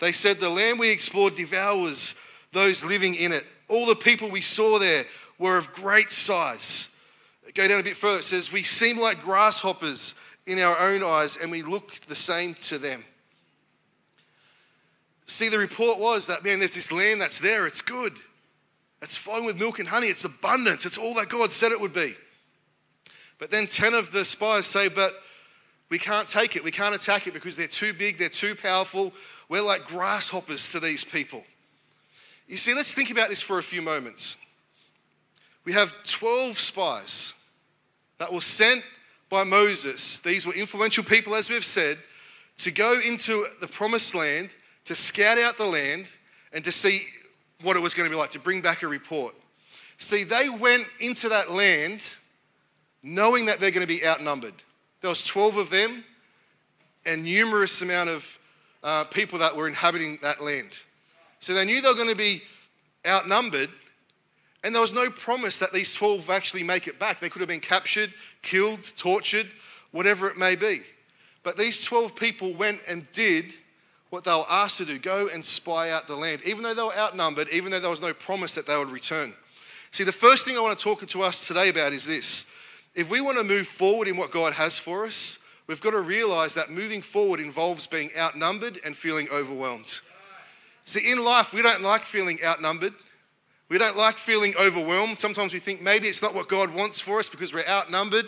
They 0.00 0.12
said, 0.12 0.38
The 0.38 0.48
land 0.48 0.78
we 0.78 0.90
explored 0.90 1.34
devours 1.34 2.14
those 2.52 2.82
living 2.82 3.14
in 3.14 3.30
it. 3.30 3.44
All 3.68 3.84
the 3.84 3.94
people 3.94 4.30
we 4.30 4.40
saw 4.40 4.78
there 4.78 5.04
were 5.38 5.58
of 5.58 5.74
great 5.74 6.08
size. 6.08 6.88
Go 7.52 7.68
down 7.68 7.80
a 7.80 7.82
bit 7.82 7.98
further. 7.98 8.20
It 8.20 8.24
says, 8.24 8.50
We 8.50 8.62
seem 8.62 8.98
like 8.98 9.20
grasshoppers 9.20 10.14
in 10.46 10.58
our 10.58 10.78
own 10.78 11.02
eyes, 11.02 11.36
and 11.36 11.50
we 11.50 11.62
look 11.62 12.00
the 12.00 12.14
same 12.14 12.54
to 12.54 12.78
them. 12.78 13.04
See, 15.26 15.48
the 15.48 15.58
report 15.58 15.98
was 15.98 16.26
that, 16.26 16.44
man, 16.44 16.58
there's 16.58 16.72
this 16.72 16.92
land 16.92 17.20
that's 17.20 17.40
there, 17.40 17.66
it's 17.66 17.80
good. 17.80 18.12
It's 19.00 19.16
flowing 19.16 19.44
with 19.44 19.58
milk 19.58 19.78
and 19.78 19.88
honey, 19.88 20.08
it's 20.08 20.24
abundance, 20.24 20.84
it's 20.84 20.98
all 20.98 21.14
that 21.14 21.28
God 21.28 21.50
said 21.50 21.72
it 21.72 21.80
would 21.80 21.94
be. 21.94 22.14
But 23.38 23.50
then 23.50 23.66
10 23.66 23.94
of 23.94 24.12
the 24.12 24.24
spies 24.24 24.66
say, 24.66 24.88
But 24.88 25.12
we 25.90 25.98
can't 25.98 26.26
take 26.26 26.56
it. 26.56 26.64
We 26.64 26.70
can't 26.70 26.94
attack 26.94 27.26
it 27.26 27.34
because 27.34 27.56
they're 27.56 27.66
too 27.66 27.92
big, 27.92 28.18
they're 28.18 28.28
too 28.28 28.54
powerful. 28.54 29.12
We're 29.48 29.62
like 29.62 29.84
grasshoppers 29.84 30.70
to 30.72 30.80
these 30.80 31.04
people. 31.04 31.44
You 32.48 32.56
see, 32.56 32.74
let's 32.74 32.92
think 32.92 33.10
about 33.10 33.28
this 33.28 33.42
for 33.42 33.58
a 33.58 33.62
few 33.62 33.82
moments. 33.82 34.36
We 35.64 35.72
have 35.72 35.94
12 36.04 36.58
spies 36.58 37.32
that 38.18 38.32
were 38.32 38.40
sent 38.40 38.82
by 39.30 39.44
Moses. 39.44 40.20
These 40.20 40.46
were 40.46 40.54
influential 40.54 41.04
people, 41.04 41.34
as 41.34 41.50
we've 41.50 41.64
said, 41.64 41.98
to 42.58 42.70
go 42.70 43.00
into 43.00 43.46
the 43.60 43.68
promised 43.68 44.14
land, 44.14 44.54
to 44.84 44.94
scout 44.94 45.38
out 45.38 45.56
the 45.56 45.66
land, 45.66 46.12
and 46.52 46.62
to 46.64 46.72
see 46.72 47.02
what 47.62 47.76
it 47.76 47.82
was 47.82 47.94
going 47.94 48.08
to 48.08 48.14
be 48.14 48.18
like, 48.18 48.30
to 48.32 48.38
bring 48.38 48.60
back 48.60 48.82
a 48.82 48.88
report. 48.88 49.34
See, 49.98 50.24
they 50.24 50.48
went 50.48 50.86
into 51.00 51.28
that 51.30 51.50
land 51.50 52.04
knowing 53.02 53.46
that 53.46 53.60
they're 53.60 53.70
going 53.70 53.86
to 53.86 53.92
be 53.92 54.04
outnumbered. 54.06 54.54
There 55.00 55.10
was 55.10 55.24
12 55.24 55.56
of 55.58 55.70
them 55.70 56.04
and 57.04 57.24
numerous 57.24 57.82
amount 57.82 58.10
of 58.10 58.38
uh, 58.82 59.04
people 59.04 59.38
that 59.38 59.54
were 59.54 59.68
inhabiting 59.68 60.18
that 60.22 60.42
land. 60.42 60.78
So 61.40 61.52
they 61.52 61.64
knew 61.64 61.80
they 61.82 61.88
were 61.88 61.94
going 61.94 62.08
to 62.08 62.14
be 62.14 62.42
outnumbered, 63.06 63.68
and 64.64 64.74
there 64.74 64.80
was 64.80 64.94
no 64.94 65.10
promise 65.10 65.58
that 65.58 65.74
these 65.74 65.92
12 65.92 66.30
actually 66.30 66.62
make 66.62 66.88
it 66.88 66.98
back. 66.98 67.20
They 67.20 67.28
could 67.28 67.40
have 67.40 67.48
been 67.48 67.60
captured, 67.60 68.12
killed, 68.40 68.82
tortured, 68.96 69.46
whatever 69.92 70.26
it 70.28 70.38
may 70.38 70.56
be. 70.56 70.80
But 71.42 71.58
these 71.58 71.84
12 71.84 72.16
people 72.16 72.54
went 72.54 72.80
and 72.88 73.06
did 73.12 73.44
what 74.08 74.24
they 74.24 74.30
were 74.30 74.46
asked 74.48 74.78
to 74.78 74.86
do 74.86 74.98
go 74.98 75.28
and 75.28 75.44
spy 75.44 75.90
out 75.90 76.06
the 76.06 76.16
land, 76.16 76.40
even 76.46 76.62
though 76.62 76.72
they 76.72 76.82
were 76.82 76.96
outnumbered, 76.96 77.48
even 77.50 77.70
though 77.70 77.80
there 77.80 77.90
was 77.90 78.00
no 78.00 78.14
promise 78.14 78.54
that 78.54 78.66
they 78.66 78.78
would 78.78 78.88
return. 78.88 79.34
See, 79.90 80.02
the 80.02 80.12
first 80.12 80.46
thing 80.46 80.56
I 80.56 80.60
want 80.60 80.76
to 80.78 80.82
talk 80.82 81.06
to 81.06 81.22
us 81.22 81.46
today 81.46 81.68
about 81.68 81.92
is 81.92 82.06
this. 82.06 82.46
If 82.94 83.10
we 83.10 83.20
want 83.20 83.36
to 83.36 83.44
move 83.44 83.66
forward 83.66 84.08
in 84.08 84.16
what 84.16 84.30
God 84.30 84.54
has 84.54 84.78
for 84.78 85.04
us, 85.04 85.38
we've 85.66 85.80
got 85.80 85.90
to 85.90 86.00
realize 86.00 86.54
that 86.54 86.70
moving 86.70 87.02
forward 87.02 87.38
involves 87.38 87.86
being 87.86 88.10
outnumbered 88.16 88.80
and 88.82 88.96
feeling 88.96 89.28
overwhelmed. 89.30 90.00
See, 90.84 91.12
in 91.12 91.22
life, 91.22 91.52
we 91.52 91.60
don't 91.60 91.82
like 91.82 92.04
feeling 92.04 92.38
outnumbered. 92.42 92.94
We 93.68 93.78
don't 93.78 93.96
like 93.96 94.16
feeling 94.16 94.54
overwhelmed. 94.60 95.18
Sometimes 95.18 95.52
we 95.52 95.58
think 95.58 95.80
maybe 95.80 96.06
it's 96.06 96.22
not 96.22 96.34
what 96.34 96.48
God 96.48 96.74
wants 96.74 97.00
for 97.00 97.18
us 97.18 97.28
because 97.28 97.52
we're 97.52 97.66
outnumbered, 97.68 98.26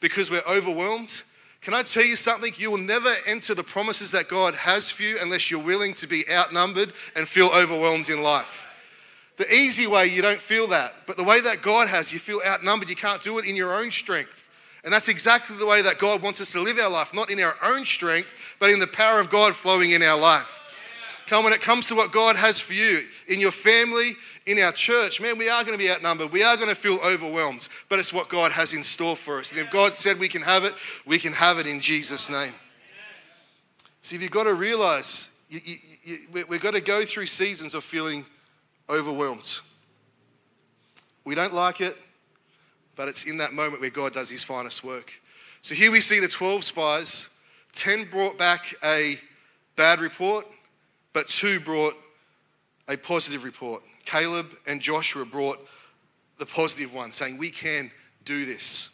because 0.00 0.30
we're 0.30 0.42
overwhelmed. 0.48 1.22
Can 1.60 1.74
I 1.74 1.82
tell 1.82 2.04
you 2.04 2.16
something? 2.16 2.54
You 2.56 2.70
will 2.70 2.78
never 2.78 3.14
enter 3.26 3.54
the 3.54 3.62
promises 3.62 4.10
that 4.12 4.28
God 4.28 4.54
has 4.54 4.90
for 4.90 5.02
you 5.02 5.18
unless 5.20 5.50
you're 5.50 5.62
willing 5.62 5.92
to 5.94 6.06
be 6.06 6.24
outnumbered 6.32 6.92
and 7.14 7.28
feel 7.28 7.50
overwhelmed 7.54 8.08
in 8.08 8.22
life. 8.22 8.68
The 9.36 9.52
easy 9.54 9.86
way, 9.86 10.06
you 10.06 10.22
don't 10.22 10.40
feel 10.40 10.66
that. 10.68 10.94
But 11.06 11.18
the 11.18 11.24
way 11.24 11.40
that 11.42 11.60
God 11.60 11.88
has, 11.88 12.12
you 12.12 12.18
feel 12.18 12.40
outnumbered. 12.46 12.88
You 12.88 12.96
can't 12.96 13.22
do 13.22 13.38
it 13.38 13.44
in 13.44 13.56
your 13.56 13.74
own 13.74 13.90
strength. 13.90 14.48
And 14.84 14.92
that's 14.92 15.08
exactly 15.08 15.56
the 15.56 15.66
way 15.66 15.82
that 15.82 15.98
God 15.98 16.22
wants 16.22 16.40
us 16.40 16.52
to 16.52 16.60
live 16.60 16.78
our 16.78 16.90
life, 16.90 17.12
not 17.12 17.30
in 17.30 17.40
our 17.40 17.56
own 17.62 17.84
strength, 17.84 18.32
but 18.58 18.70
in 18.70 18.78
the 18.78 18.86
power 18.86 19.20
of 19.20 19.28
God 19.28 19.54
flowing 19.54 19.90
in 19.90 20.02
our 20.02 20.18
life. 20.18 20.60
Come, 21.26 21.44
when 21.44 21.52
it 21.52 21.60
comes 21.60 21.86
to 21.88 21.94
what 21.94 22.10
God 22.10 22.36
has 22.36 22.60
for 22.60 22.72
you 22.72 23.02
in 23.28 23.38
your 23.38 23.52
family, 23.52 24.14
in 24.46 24.58
our 24.58 24.72
church, 24.72 25.20
man, 25.20 25.38
we 25.38 25.48
are 25.48 25.62
going 25.62 25.78
to 25.78 25.82
be 25.82 25.90
outnumbered. 25.90 26.32
We 26.32 26.42
are 26.42 26.56
going 26.56 26.68
to 26.68 26.74
feel 26.74 26.98
overwhelmed, 27.04 27.68
but 27.88 27.98
it's 27.98 28.12
what 28.12 28.28
God 28.28 28.52
has 28.52 28.72
in 28.72 28.82
store 28.82 29.16
for 29.16 29.38
us. 29.38 29.50
And 29.50 29.60
if 29.60 29.70
God 29.70 29.92
said 29.92 30.18
we 30.18 30.28
can 30.28 30.42
have 30.42 30.64
it, 30.64 30.72
we 31.06 31.18
can 31.18 31.32
have 31.32 31.58
it 31.58 31.66
in 31.66 31.80
Jesus' 31.80 32.30
name. 32.30 32.52
See, 34.02 34.16
if 34.16 34.22
you've 34.22 34.30
got 34.30 34.44
to 34.44 34.54
realize 34.54 35.28
you, 35.48 35.60
you, 35.64 35.76
you, 36.02 36.46
we've 36.48 36.60
got 36.60 36.74
to 36.74 36.80
go 36.80 37.04
through 37.04 37.26
seasons 37.26 37.74
of 37.74 37.84
feeling 37.84 38.24
overwhelmed. 38.88 39.58
We 41.24 41.34
don't 41.34 41.52
like 41.52 41.80
it, 41.80 41.96
but 42.96 43.08
it's 43.08 43.24
in 43.24 43.36
that 43.38 43.52
moment 43.52 43.80
where 43.80 43.90
God 43.90 44.14
does 44.14 44.30
his 44.30 44.42
finest 44.42 44.82
work. 44.82 45.12
So 45.62 45.74
here 45.74 45.92
we 45.92 46.00
see 46.00 46.20
the 46.20 46.28
12 46.28 46.64
spies. 46.64 47.28
10 47.74 48.06
brought 48.10 48.38
back 48.38 48.74
a 48.82 49.16
bad 49.76 50.00
report, 50.00 50.46
but 51.12 51.28
two 51.28 51.60
brought 51.60 51.94
a 52.90 52.96
positive 52.96 53.44
report. 53.44 53.82
Caleb 54.04 54.46
and 54.66 54.80
Joshua 54.82 55.24
brought 55.24 55.58
the 56.38 56.46
positive 56.46 56.92
one, 56.92 57.12
saying, 57.12 57.38
We 57.38 57.50
can 57.50 57.90
do 58.24 58.44
this. 58.44 58.88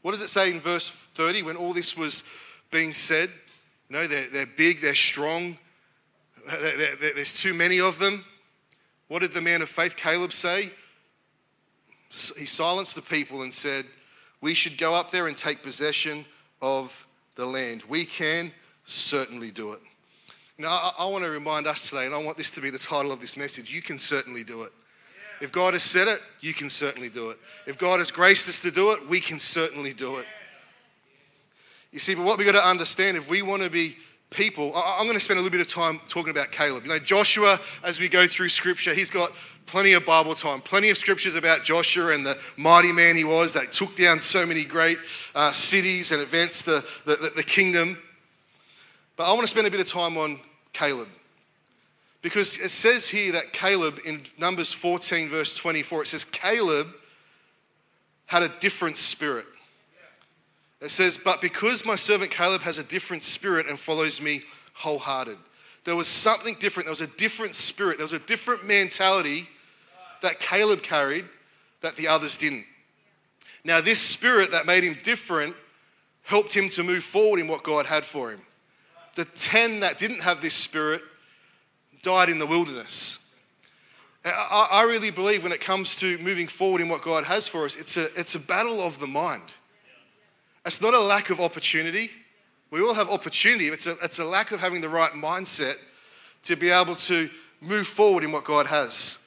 What 0.00 0.12
does 0.12 0.22
it 0.22 0.28
say 0.28 0.50
in 0.50 0.58
verse 0.58 0.88
30 1.14 1.42
when 1.42 1.56
all 1.56 1.72
this 1.72 1.96
was 1.96 2.24
being 2.70 2.94
said? 2.94 3.28
You 3.88 3.96
know, 3.96 4.06
they're, 4.06 4.28
they're 4.28 4.46
big, 4.56 4.80
they're 4.80 4.94
strong, 4.94 5.58
they're, 6.48 6.76
they're, 6.96 7.14
there's 7.14 7.38
too 7.38 7.54
many 7.54 7.78
of 7.78 7.98
them. 7.98 8.24
What 9.08 9.20
did 9.20 9.32
the 9.32 9.42
man 9.42 9.60
of 9.60 9.68
faith, 9.68 9.96
Caleb, 9.96 10.32
say? 10.32 10.70
He 12.08 12.46
silenced 12.46 12.94
the 12.94 13.02
people 13.02 13.42
and 13.42 13.52
said, 13.52 13.84
We 14.40 14.54
should 14.54 14.78
go 14.78 14.94
up 14.94 15.10
there 15.10 15.28
and 15.28 15.36
take 15.36 15.62
possession 15.62 16.24
of 16.62 17.06
the 17.34 17.44
land. 17.44 17.82
We 17.88 18.06
can 18.06 18.52
certainly 18.84 19.50
do 19.50 19.72
it. 19.72 19.80
Now, 20.58 20.68
I, 20.68 20.92
I, 21.00 21.06
want 21.06 21.24
to 21.24 21.30
remind 21.30 21.66
us 21.66 21.88
today, 21.88 22.06
and 22.06 22.14
I 22.14 22.22
want 22.22 22.36
this 22.36 22.50
to 22.52 22.60
be 22.60 22.70
the 22.70 22.78
title 22.78 23.10
of 23.10 23.20
this 23.20 23.36
message 23.36 23.72
you 23.72 23.82
can 23.82 23.98
certainly 23.98 24.44
do 24.44 24.62
it. 24.62 24.70
If 25.40 25.50
God 25.50 25.72
has 25.72 25.82
said 25.82 26.08
it, 26.08 26.20
you 26.40 26.54
can 26.54 26.70
certainly 26.70 27.08
do 27.08 27.30
it. 27.30 27.38
If 27.66 27.78
God 27.78 27.98
has 27.98 28.10
graced 28.10 28.48
us 28.48 28.60
to 28.60 28.70
do 28.70 28.92
it, 28.92 29.08
we 29.08 29.18
can 29.18 29.40
certainly 29.40 29.92
do 29.92 30.18
it. 30.18 30.26
You 31.90 31.98
see, 31.98 32.14
but 32.14 32.24
what 32.24 32.38
we've 32.38 32.46
got 32.46 32.60
to 32.60 32.66
understand, 32.66 33.16
if 33.16 33.28
we 33.28 33.42
want 33.42 33.62
to 33.62 33.70
be 33.70 33.96
people, 34.30 34.72
I'm 34.74 35.04
going 35.04 35.14
to 35.14 35.20
spend 35.20 35.38
a 35.38 35.42
little 35.42 35.56
bit 35.56 35.66
of 35.66 35.72
time 35.72 36.00
talking 36.08 36.30
about 36.30 36.52
Caleb. 36.52 36.84
You 36.84 36.90
know, 36.90 36.98
Joshua, 36.98 37.58
as 37.82 37.98
we 37.98 38.08
go 38.08 38.26
through 38.26 38.50
scripture, 38.50 38.94
he's 38.94 39.10
got 39.10 39.32
plenty 39.66 39.94
of 39.94 40.06
Bible 40.06 40.34
time, 40.34 40.60
plenty 40.60 40.90
of 40.90 40.96
scriptures 40.96 41.34
about 41.34 41.64
Joshua 41.64 42.12
and 42.12 42.24
the 42.24 42.38
mighty 42.56 42.92
man 42.92 43.16
he 43.16 43.24
was 43.24 43.52
that 43.54 43.72
took 43.72 43.96
down 43.96 44.20
so 44.20 44.46
many 44.46 44.64
great 44.64 44.98
uh, 45.34 45.50
cities 45.52 46.12
and 46.12 46.20
advanced 46.20 46.66
the, 46.66 46.84
the, 47.04 47.32
the 47.34 47.42
kingdom. 47.42 47.98
But 49.16 49.24
I 49.24 49.30
want 49.30 49.42
to 49.42 49.48
spend 49.48 49.66
a 49.66 49.70
bit 49.70 49.80
of 49.80 49.88
time 49.88 50.16
on 50.16 50.40
Caleb. 50.72 51.08
Because 52.22 52.56
it 52.58 52.70
says 52.70 53.08
here 53.08 53.32
that 53.32 53.52
Caleb, 53.52 53.98
in 54.06 54.22
Numbers 54.38 54.72
14, 54.72 55.28
verse 55.28 55.56
24, 55.56 56.02
it 56.02 56.06
says, 56.06 56.24
Caleb 56.24 56.86
had 58.26 58.42
a 58.42 58.48
different 58.60 58.96
spirit. 58.96 59.44
It 60.80 60.90
says, 60.90 61.18
But 61.22 61.40
because 61.40 61.84
my 61.84 61.96
servant 61.96 62.30
Caleb 62.30 62.62
has 62.62 62.78
a 62.78 62.84
different 62.84 63.24
spirit 63.24 63.66
and 63.66 63.78
follows 63.78 64.20
me 64.20 64.42
wholehearted. 64.74 65.36
There 65.84 65.96
was 65.96 66.06
something 66.06 66.56
different. 66.60 66.86
There 66.86 66.92
was 66.92 67.00
a 67.00 67.16
different 67.18 67.56
spirit. 67.56 67.98
There 67.98 68.04
was 68.04 68.12
a 68.12 68.20
different 68.20 68.64
mentality 68.64 69.48
that 70.22 70.38
Caleb 70.38 70.82
carried 70.82 71.24
that 71.80 71.96
the 71.96 72.06
others 72.06 72.36
didn't. 72.36 72.64
Now, 73.64 73.80
this 73.80 74.00
spirit 74.00 74.52
that 74.52 74.66
made 74.66 74.84
him 74.84 74.96
different 75.02 75.54
helped 76.22 76.52
him 76.52 76.68
to 76.70 76.84
move 76.84 77.02
forward 77.02 77.40
in 77.40 77.48
what 77.48 77.64
God 77.64 77.86
had 77.86 78.04
for 78.04 78.30
him 78.30 78.40
the 79.14 79.24
10 79.24 79.80
that 79.80 79.98
didn't 79.98 80.22
have 80.22 80.40
this 80.40 80.54
spirit 80.54 81.02
died 82.02 82.28
in 82.28 82.38
the 82.38 82.46
wilderness. 82.46 83.18
I, 84.24 84.84
really 84.86 85.10
believe 85.10 85.42
when 85.42 85.50
it 85.50 85.60
comes 85.60 85.96
to 85.96 86.16
moving 86.18 86.46
forward 86.46 86.80
in 86.80 86.88
what 86.88 87.02
God 87.02 87.24
has 87.24 87.48
for 87.48 87.64
us, 87.64 87.74
it's 87.74 87.96
a, 87.96 88.04
it's 88.18 88.36
a 88.36 88.38
battle 88.38 88.80
of 88.80 89.00
the 89.00 89.08
mind. 89.08 89.42
It's 90.64 90.80
not 90.80 90.94
a 90.94 91.00
lack 91.00 91.30
of 91.30 91.40
opportunity. 91.40 92.10
We 92.70 92.80
all 92.80 92.94
have 92.94 93.10
opportunity. 93.10 93.66
It's 93.66 93.86
a, 93.86 93.96
it's 94.02 94.20
a 94.20 94.24
lack 94.24 94.52
of 94.52 94.60
having 94.60 94.80
the 94.80 94.88
right 94.88 95.10
mindset 95.10 95.74
to 96.44 96.54
be 96.54 96.70
able 96.70 96.94
to 96.94 97.28
move 97.60 97.86
forward 97.86 98.22
in 98.22 98.30
what 98.30 98.44
God 98.44 98.66
has. 98.66 99.18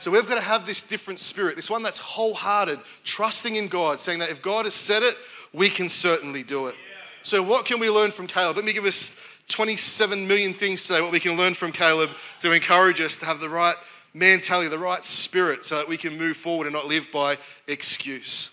So 0.00 0.10
we've 0.10 0.26
got 0.28 0.36
to 0.36 0.40
have 0.40 0.66
this 0.66 0.82
different 0.82 1.20
spirit, 1.20 1.56
this 1.56 1.70
one 1.70 1.82
that's 1.82 1.98
wholehearted, 1.98 2.80
trusting 3.04 3.54
in 3.54 3.68
God, 3.68 4.00
saying 4.00 4.18
that 4.18 4.30
if 4.30 4.42
God 4.42 4.64
has 4.64 4.74
said 4.74 5.02
it, 5.02 5.14
we 5.52 5.68
can 5.68 5.88
certainly 5.88 6.42
do 6.42 6.66
it. 6.66 6.74
So, 7.22 7.42
what 7.42 7.66
can 7.66 7.78
we 7.78 7.90
learn 7.90 8.10
from 8.10 8.26
Caleb? 8.26 8.56
Let 8.56 8.64
me 8.64 8.72
give 8.72 8.86
us 8.86 9.14
27 9.50 10.26
million 10.26 10.54
things 10.54 10.86
today, 10.86 11.02
what 11.02 11.12
we 11.12 11.20
can 11.20 11.36
learn 11.36 11.54
from 11.54 11.72
Caleb 11.72 12.10
to 12.40 12.52
encourage 12.52 13.00
us 13.00 13.18
to 13.18 13.26
have 13.26 13.40
the 13.40 13.48
right 13.48 13.74
mentality, 14.14 14.68
the 14.68 14.78
right 14.78 15.04
spirit, 15.04 15.64
so 15.64 15.76
that 15.76 15.88
we 15.88 15.96
can 15.96 16.16
move 16.16 16.36
forward 16.36 16.66
and 16.66 16.74
not 16.74 16.86
live 16.86 17.08
by 17.12 17.36
excuse. 17.68 18.50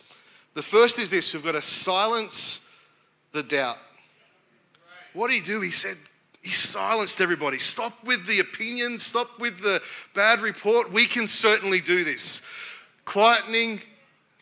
The 0.54 0.64
first 0.64 1.00
is 1.00 1.10
this 1.10 1.34
we've 1.34 1.44
got 1.44 1.54
to 1.54 1.62
silence 1.62 2.62
the 3.32 3.44
doubt. 3.44 3.78
What 5.14 5.30
did 5.30 5.36
he 5.36 5.42
do? 5.42 5.62
He 5.62 5.70
said, 5.70 5.98
he 6.44 6.52
silenced 6.52 7.20
everybody. 7.22 7.58
Stop 7.58 8.04
with 8.04 8.26
the 8.26 8.40
opinion, 8.40 9.00
stop 9.00 9.40
with 9.40 9.60
the 9.62 9.82
bad 10.14 10.40
report. 10.40 10.92
We 10.92 11.06
can 11.06 11.28
certainly 11.28 11.82
do 11.82 12.04
this. 12.04 12.42
Quietening 13.06 13.82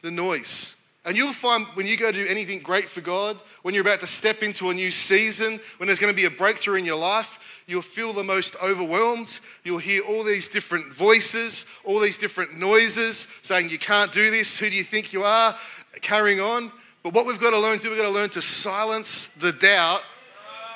the 0.01 0.11
noise. 0.11 0.75
And 1.05 1.17
you'll 1.17 1.33
find 1.33 1.65
when 1.75 1.87
you 1.87 1.97
go 1.97 2.11
do 2.11 2.25
anything 2.27 2.59
great 2.59 2.87
for 2.89 3.01
God, 3.01 3.39
when 3.65 3.73
you're 3.73 3.81
about 3.81 3.99
to 3.99 4.05
step 4.05 4.43
into 4.43 4.69
a 4.69 4.73
new 4.75 4.91
season, 4.91 5.59
when 5.77 5.87
there's 5.87 5.97
going 5.97 6.13
to 6.13 6.15
be 6.15 6.25
a 6.25 6.29
breakthrough 6.29 6.75
in 6.75 6.85
your 6.85 6.99
life, 6.99 7.63
you'll 7.65 7.81
feel 7.81 8.13
the 8.13 8.23
most 8.23 8.55
overwhelmed. 8.61 9.39
You'll 9.63 9.79
hear 9.79 10.03
all 10.03 10.23
these 10.23 10.47
different 10.47 10.93
voices, 10.93 11.65
all 11.83 11.99
these 11.99 12.19
different 12.19 12.59
noises 12.59 13.27
saying, 13.41 13.71
You 13.71 13.79
can't 13.79 14.11
do 14.11 14.29
this. 14.29 14.55
Who 14.59 14.69
do 14.69 14.75
you 14.75 14.83
think 14.83 15.13
you 15.13 15.23
are? 15.23 15.55
Carrying 16.01 16.39
on. 16.39 16.71
But 17.01 17.15
what 17.15 17.25
we've 17.25 17.39
got 17.39 17.49
to 17.49 17.59
learn 17.59 17.79
to, 17.79 17.85
do, 17.85 17.89
we've 17.89 17.97
got 17.97 18.05
to 18.05 18.13
learn 18.13 18.29
to 18.29 18.41
silence 18.43 19.29
the 19.29 19.51
doubt 19.51 20.03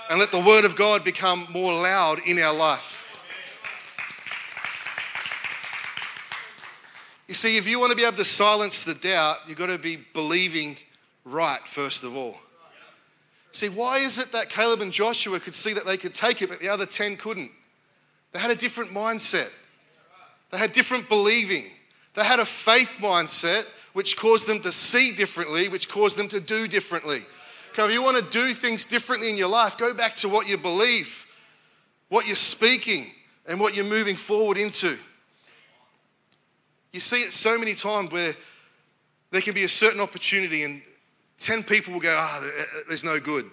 and 0.09 0.17
let 0.17 0.31
the 0.31 0.39
word 0.39 0.65
of 0.65 0.75
God 0.75 1.03
become 1.03 1.45
more 1.51 1.71
loud 1.71 2.17
in 2.25 2.39
our 2.39 2.55
life. 2.55 3.07
You 7.27 7.35
see, 7.35 7.55
if 7.57 7.69
you 7.69 7.79
want 7.79 7.91
to 7.91 7.95
be 7.95 8.03
able 8.03 8.17
to 8.17 8.25
silence 8.25 8.83
the 8.83 8.95
doubt, 8.95 9.41
you've 9.47 9.59
got 9.59 9.67
to 9.67 9.77
be 9.77 9.95
believing 9.95 10.77
right, 11.23 11.61
first 11.67 12.03
of 12.03 12.15
all. 12.15 12.39
See, 13.59 13.67
why 13.67 13.97
is 13.97 14.17
it 14.17 14.31
that 14.31 14.49
Caleb 14.49 14.79
and 14.79 14.89
Joshua 14.89 15.37
could 15.37 15.53
see 15.53 15.73
that 15.73 15.85
they 15.85 15.97
could 15.97 16.13
take 16.13 16.41
it, 16.41 16.47
but 16.47 16.61
the 16.61 16.69
other 16.69 16.85
10 16.85 17.17
couldn't? 17.17 17.51
They 18.31 18.39
had 18.39 18.51
a 18.51 18.55
different 18.55 18.91
mindset, 18.91 19.51
they 20.49 20.57
had 20.57 20.71
different 20.71 21.09
believing, 21.09 21.65
they 22.13 22.23
had 22.23 22.39
a 22.39 22.45
faith 22.45 22.99
mindset 23.01 23.65
which 23.91 24.15
caused 24.15 24.47
them 24.47 24.61
to 24.61 24.71
see 24.71 25.11
differently, 25.11 25.67
which 25.67 25.89
caused 25.89 26.17
them 26.17 26.29
to 26.29 26.39
do 26.39 26.69
differently. 26.69 27.19
Okay, 27.73 27.83
if 27.83 27.91
you 27.91 28.01
want 28.01 28.15
to 28.15 28.31
do 28.31 28.53
things 28.53 28.85
differently 28.85 29.29
in 29.29 29.35
your 29.35 29.49
life, 29.49 29.77
go 29.77 29.93
back 29.93 30.15
to 30.15 30.29
what 30.29 30.47
you 30.47 30.57
believe, 30.57 31.25
what 32.07 32.27
you're 32.27 32.37
speaking, 32.37 33.07
and 33.45 33.59
what 33.59 33.75
you're 33.75 33.83
moving 33.83 34.15
forward 34.15 34.57
into. 34.57 34.97
You 36.93 37.01
see 37.01 37.23
it 37.23 37.33
so 37.33 37.57
many 37.57 37.73
times 37.73 38.09
where 38.09 38.37
there 39.31 39.41
can 39.41 39.53
be 39.53 39.65
a 39.65 39.69
certain 39.69 39.99
opportunity 39.99 40.63
and 40.63 40.81
10 41.39 41.63
people 41.63 41.93
will 41.93 42.01
go, 42.01 42.15
ah, 42.17 42.39
oh, 42.41 42.81
there's 42.87 43.03
no 43.03 43.19
good. 43.19 43.45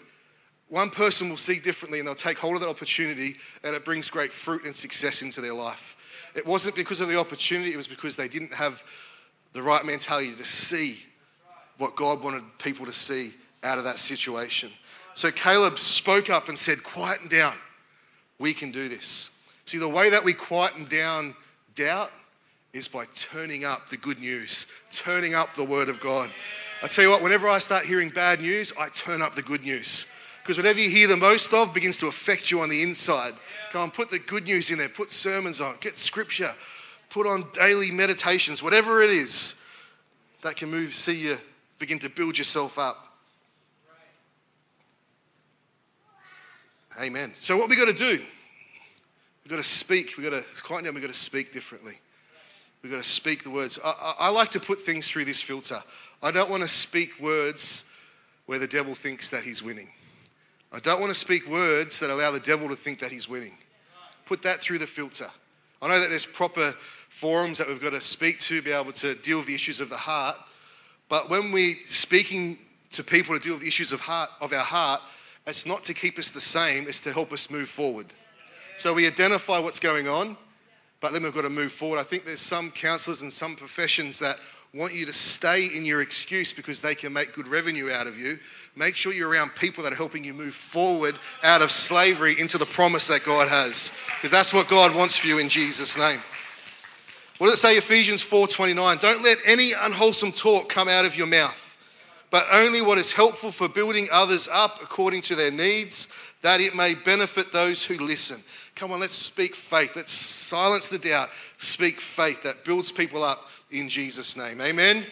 One 0.68 0.90
person 0.90 1.28
will 1.28 1.36
see 1.36 1.60
differently 1.60 2.00
and 2.00 2.08
they'll 2.08 2.14
take 2.14 2.38
hold 2.38 2.56
of 2.56 2.60
that 2.60 2.68
opportunity 2.68 3.36
and 3.62 3.74
it 3.74 3.84
brings 3.84 4.10
great 4.10 4.32
fruit 4.32 4.64
and 4.64 4.74
success 4.74 5.22
into 5.22 5.40
their 5.40 5.54
life. 5.54 5.96
It 6.34 6.44
wasn't 6.44 6.74
because 6.74 7.00
of 7.00 7.08
the 7.08 7.18
opportunity, 7.18 7.72
it 7.72 7.76
was 7.76 7.86
because 7.86 8.16
they 8.16 8.28
didn't 8.28 8.52
have 8.52 8.82
the 9.52 9.62
right 9.62 9.84
mentality 9.84 10.34
to 10.34 10.44
see 10.44 11.00
what 11.78 11.96
God 11.96 12.22
wanted 12.22 12.42
people 12.58 12.84
to 12.86 12.92
see 12.92 13.30
out 13.62 13.78
of 13.78 13.84
that 13.84 13.98
situation. 13.98 14.70
So 15.14 15.30
Caleb 15.30 15.78
spoke 15.78 16.28
up 16.28 16.48
and 16.48 16.58
said, 16.58 16.82
Quieten 16.82 17.28
down. 17.28 17.54
We 18.38 18.52
can 18.52 18.70
do 18.70 18.88
this. 18.88 19.30
See, 19.64 19.78
the 19.78 19.88
way 19.88 20.10
that 20.10 20.22
we 20.22 20.34
quieten 20.34 20.84
down 20.84 21.34
doubt 21.74 22.12
is 22.72 22.86
by 22.86 23.06
turning 23.14 23.64
up 23.64 23.88
the 23.88 23.96
good 23.96 24.20
news, 24.20 24.66
turning 24.92 25.34
up 25.34 25.54
the 25.54 25.64
word 25.64 25.88
of 25.88 26.00
God. 26.00 26.30
I 26.82 26.88
tell 26.88 27.04
you 27.04 27.10
what, 27.10 27.22
whenever 27.22 27.48
I 27.48 27.58
start 27.58 27.86
hearing 27.86 28.10
bad 28.10 28.40
news, 28.40 28.72
I 28.78 28.88
turn 28.90 29.22
up 29.22 29.34
the 29.34 29.42
good 29.42 29.62
news. 29.62 30.06
Because 30.42 30.56
whatever 30.56 30.78
you 30.78 30.90
hear 30.90 31.08
the 31.08 31.16
most 31.16 31.52
of 31.52 31.74
begins 31.74 31.96
to 31.98 32.06
affect 32.06 32.50
you 32.50 32.60
on 32.60 32.68
the 32.68 32.82
inside. 32.82 33.32
Come 33.72 33.82
on, 33.82 33.90
put 33.90 34.10
the 34.10 34.18
good 34.18 34.44
news 34.44 34.70
in 34.70 34.78
there, 34.78 34.88
put 34.88 35.10
sermons 35.10 35.60
on, 35.60 35.74
get 35.80 35.96
scripture, 35.96 36.54
put 37.10 37.26
on 37.26 37.46
daily 37.52 37.90
meditations, 37.90 38.62
whatever 38.62 39.02
it 39.02 39.10
is 39.10 39.54
that 40.42 40.56
can 40.56 40.70
move, 40.70 40.92
see 40.92 41.20
you 41.20 41.36
begin 41.78 41.98
to 41.98 42.08
build 42.08 42.38
yourself 42.38 42.78
up. 42.78 43.02
Amen. 47.00 47.32
So, 47.40 47.56
what 47.56 47.68
we 47.68 47.76
got 47.76 47.86
to 47.86 47.92
do? 47.92 48.22
We've 49.44 49.50
got 49.50 49.56
to 49.56 49.62
speak. 49.62 50.14
We've 50.16 50.30
got 50.30 50.42
to 50.42 50.44
It's 50.50 50.60
quiet 50.60 50.84
down. 50.84 50.94
We've 50.94 51.02
got 51.02 51.12
to 51.12 51.18
speak 51.18 51.52
differently. 51.52 51.98
We've 52.82 52.90
got 52.90 53.02
to 53.02 53.08
speak 53.08 53.42
the 53.42 53.50
words. 53.50 53.78
I, 53.84 53.88
I, 53.88 54.14
I 54.20 54.28
like 54.30 54.48
to 54.50 54.60
put 54.60 54.78
things 54.80 55.06
through 55.06 55.24
this 55.26 55.42
filter. 55.42 55.82
I 56.22 56.30
don't 56.30 56.50
want 56.50 56.62
to 56.62 56.68
speak 56.68 57.20
words 57.20 57.84
where 58.46 58.58
the 58.58 58.66
devil 58.66 58.94
thinks 58.94 59.30
that 59.30 59.42
he's 59.42 59.62
winning. 59.62 59.90
I 60.72 60.78
don't 60.78 61.00
want 61.00 61.12
to 61.12 61.18
speak 61.18 61.48
words 61.48 61.98
that 62.00 62.10
allow 62.10 62.30
the 62.30 62.40
devil 62.40 62.68
to 62.68 62.76
think 62.76 62.98
that 63.00 63.12
he's 63.12 63.28
winning. 63.28 63.56
Put 64.24 64.42
that 64.42 64.60
through 64.60 64.78
the 64.78 64.86
filter. 64.86 65.28
I 65.80 65.88
know 65.88 66.00
that 66.00 66.08
there's 66.08 66.26
proper 66.26 66.74
forums 67.08 67.58
that 67.58 67.68
we've 67.68 67.80
got 67.80 67.92
to 67.92 68.00
speak 68.00 68.40
to, 68.40 68.60
be 68.62 68.72
able 68.72 68.92
to 68.92 69.14
deal 69.14 69.38
with 69.38 69.46
the 69.46 69.54
issues 69.54 69.80
of 69.80 69.88
the 69.88 69.96
heart. 69.96 70.36
But 71.08 71.30
when 71.30 71.52
we're 71.52 71.76
speaking 71.84 72.58
to 72.90 73.04
people 73.04 73.38
to 73.38 73.42
deal 73.42 73.54
with 73.54 73.62
the 73.62 73.68
issues 73.68 73.92
of 73.92 74.00
heart 74.00 74.30
of 74.40 74.52
our 74.52 74.64
heart, 74.64 75.00
it's 75.46 75.66
not 75.66 75.84
to 75.84 75.94
keep 75.94 76.18
us 76.18 76.30
the 76.30 76.40
same, 76.40 76.88
it's 76.88 77.00
to 77.00 77.12
help 77.12 77.32
us 77.32 77.50
move 77.50 77.68
forward. 77.68 78.06
So 78.78 78.92
we 78.92 79.06
identify 79.06 79.58
what's 79.58 79.78
going 79.78 80.08
on, 80.08 80.36
but 81.00 81.12
then 81.12 81.22
we've 81.22 81.34
got 81.34 81.42
to 81.42 81.50
move 81.50 81.72
forward. 81.72 81.98
I 81.98 82.02
think 82.02 82.24
there's 82.24 82.40
some 82.40 82.70
counselors 82.70 83.22
and 83.22 83.32
some 83.32 83.54
professions 83.54 84.18
that 84.18 84.38
want 84.76 84.92
you 84.92 85.06
to 85.06 85.12
stay 85.12 85.66
in 85.66 85.84
your 85.84 86.02
excuse 86.02 86.52
because 86.52 86.82
they 86.82 86.94
can 86.94 87.12
make 87.12 87.32
good 87.32 87.48
revenue 87.48 87.90
out 87.90 88.06
of 88.06 88.18
you. 88.18 88.38
Make 88.76 88.94
sure 88.94 89.12
you're 89.12 89.30
around 89.30 89.54
people 89.54 89.82
that 89.84 89.92
are 89.92 89.96
helping 89.96 90.22
you 90.22 90.34
move 90.34 90.54
forward 90.54 91.14
out 91.42 91.62
of 91.62 91.70
slavery 91.70 92.38
into 92.38 92.58
the 92.58 92.66
promise 92.66 93.06
that 93.06 93.24
God 93.24 93.48
has. 93.48 93.90
Because 94.16 94.30
that's 94.30 94.52
what 94.52 94.68
God 94.68 94.94
wants 94.94 95.16
for 95.16 95.28
you 95.28 95.38
in 95.38 95.48
Jesus' 95.48 95.96
name. 95.96 96.20
What 97.38 97.46
does 97.46 97.54
it 97.54 97.62
say, 97.62 97.76
Ephesians 97.76 98.22
4:29? 98.22 98.98
Don't 98.98 99.22
let 99.22 99.38
any 99.46 99.72
unwholesome 99.72 100.32
talk 100.32 100.68
come 100.68 100.88
out 100.88 101.06
of 101.06 101.16
your 101.16 101.26
mouth, 101.26 101.76
but 102.30 102.46
only 102.52 102.82
what 102.82 102.98
is 102.98 103.12
helpful 103.12 103.50
for 103.50 103.68
building 103.68 104.08
others 104.12 104.46
up 104.46 104.82
according 104.82 105.22
to 105.22 105.34
their 105.34 105.50
needs, 105.50 106.06
that 106.42 106.60
it 106.60 106.74
may 106.74 106.94
benefit 106.94 107.50
those 107.52 107.82
who 107.82 107.98
listen. 107.98 108.42
Come 108.74 108.92
on, 108.92 109.00
let's 109.00 109.14
speak 109.14 109.54
faith. 109.54 109.96
Let's 109.96 110.12
silence 110.12 110.90
the 110.90 110.98
doubt. 110.98 111.30
Speak 111.58 111.98
faith 111.98 112.42
that 112.42 112.64
builds 112.64 112.92
people 112.92 113.22
up 113.22 113.48
in 113.70 113.88
Jesus' 113.88 114.36
name. 114.36 114.60
Amen. 114.60 115.04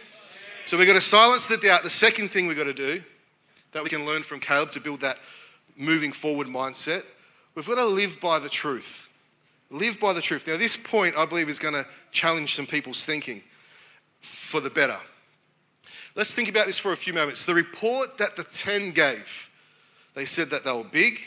So 0.64 0.78
we've 0.78 0.86
got 0.86 0.94
to 0.94 1.00
silence 1.00 1.46
the 1.46 1.56
doubt. 1.56 1.82
The 1.82 1.90
second 1.90 2.30
thing 2.30 2.46
we've 2.46 2.56
got 2.56 2.64
to 2.64 2.72
do 2.72 3.02
that 3.72 3.82
we 3.82 3.88
can 3.88 4.06
learn 4.06 4.22
from 4.22 4.40
Caleb 4.40 4.70
to 4.70 4.80
build 4.80 5.00
that 5.00 5.18
moving 5.76 6.12
forward 6.12 6.46
mindset, 6.46 7.02
we've 7.54 7.66
got 7.66 7.74
to 7.74 7.84
live 7.84 8.20
by 8.20 8.38
the 8.38 8.48
truth. 8.48 9.08
Live 9.70 9.98
by 9.98 10.12
the 10.12 10.20
truth. 10.20 10.46
Now, 10.46 10.56
this 10.56 10.76
point, 10.76 11.16
I 11.18 11.26
believe, 11.26 11.48
is 11.48 11.58
going 11.58 11.74
to 11.74 11.84
challenge 12.12 12.54
some 12.54 12.66
people's 12.66 13.04
thinking 13.04 13.42
for 14.20 14.60
the 14.60 14.70
better. 14.70 14.96
Let's 16.14 16.32
think 16.32 16.48
about 16.48 16.66
this 16.66 16.78
for 16.78 16.92
a 16.92 16.96
few 16.96 17.12
moments. 17.12 17.44
The 17.44 17.54
report 17.54 18.18
that 18.18 18.36
the 18.36 18.44
10 18.44 18.92
gave, 18.92 19.50
they 20.14 20.24
said 20.24 20.50
that 20.50 20.64
they 20.64 20.72
were 20.72 20.84
big, 20.84 21.18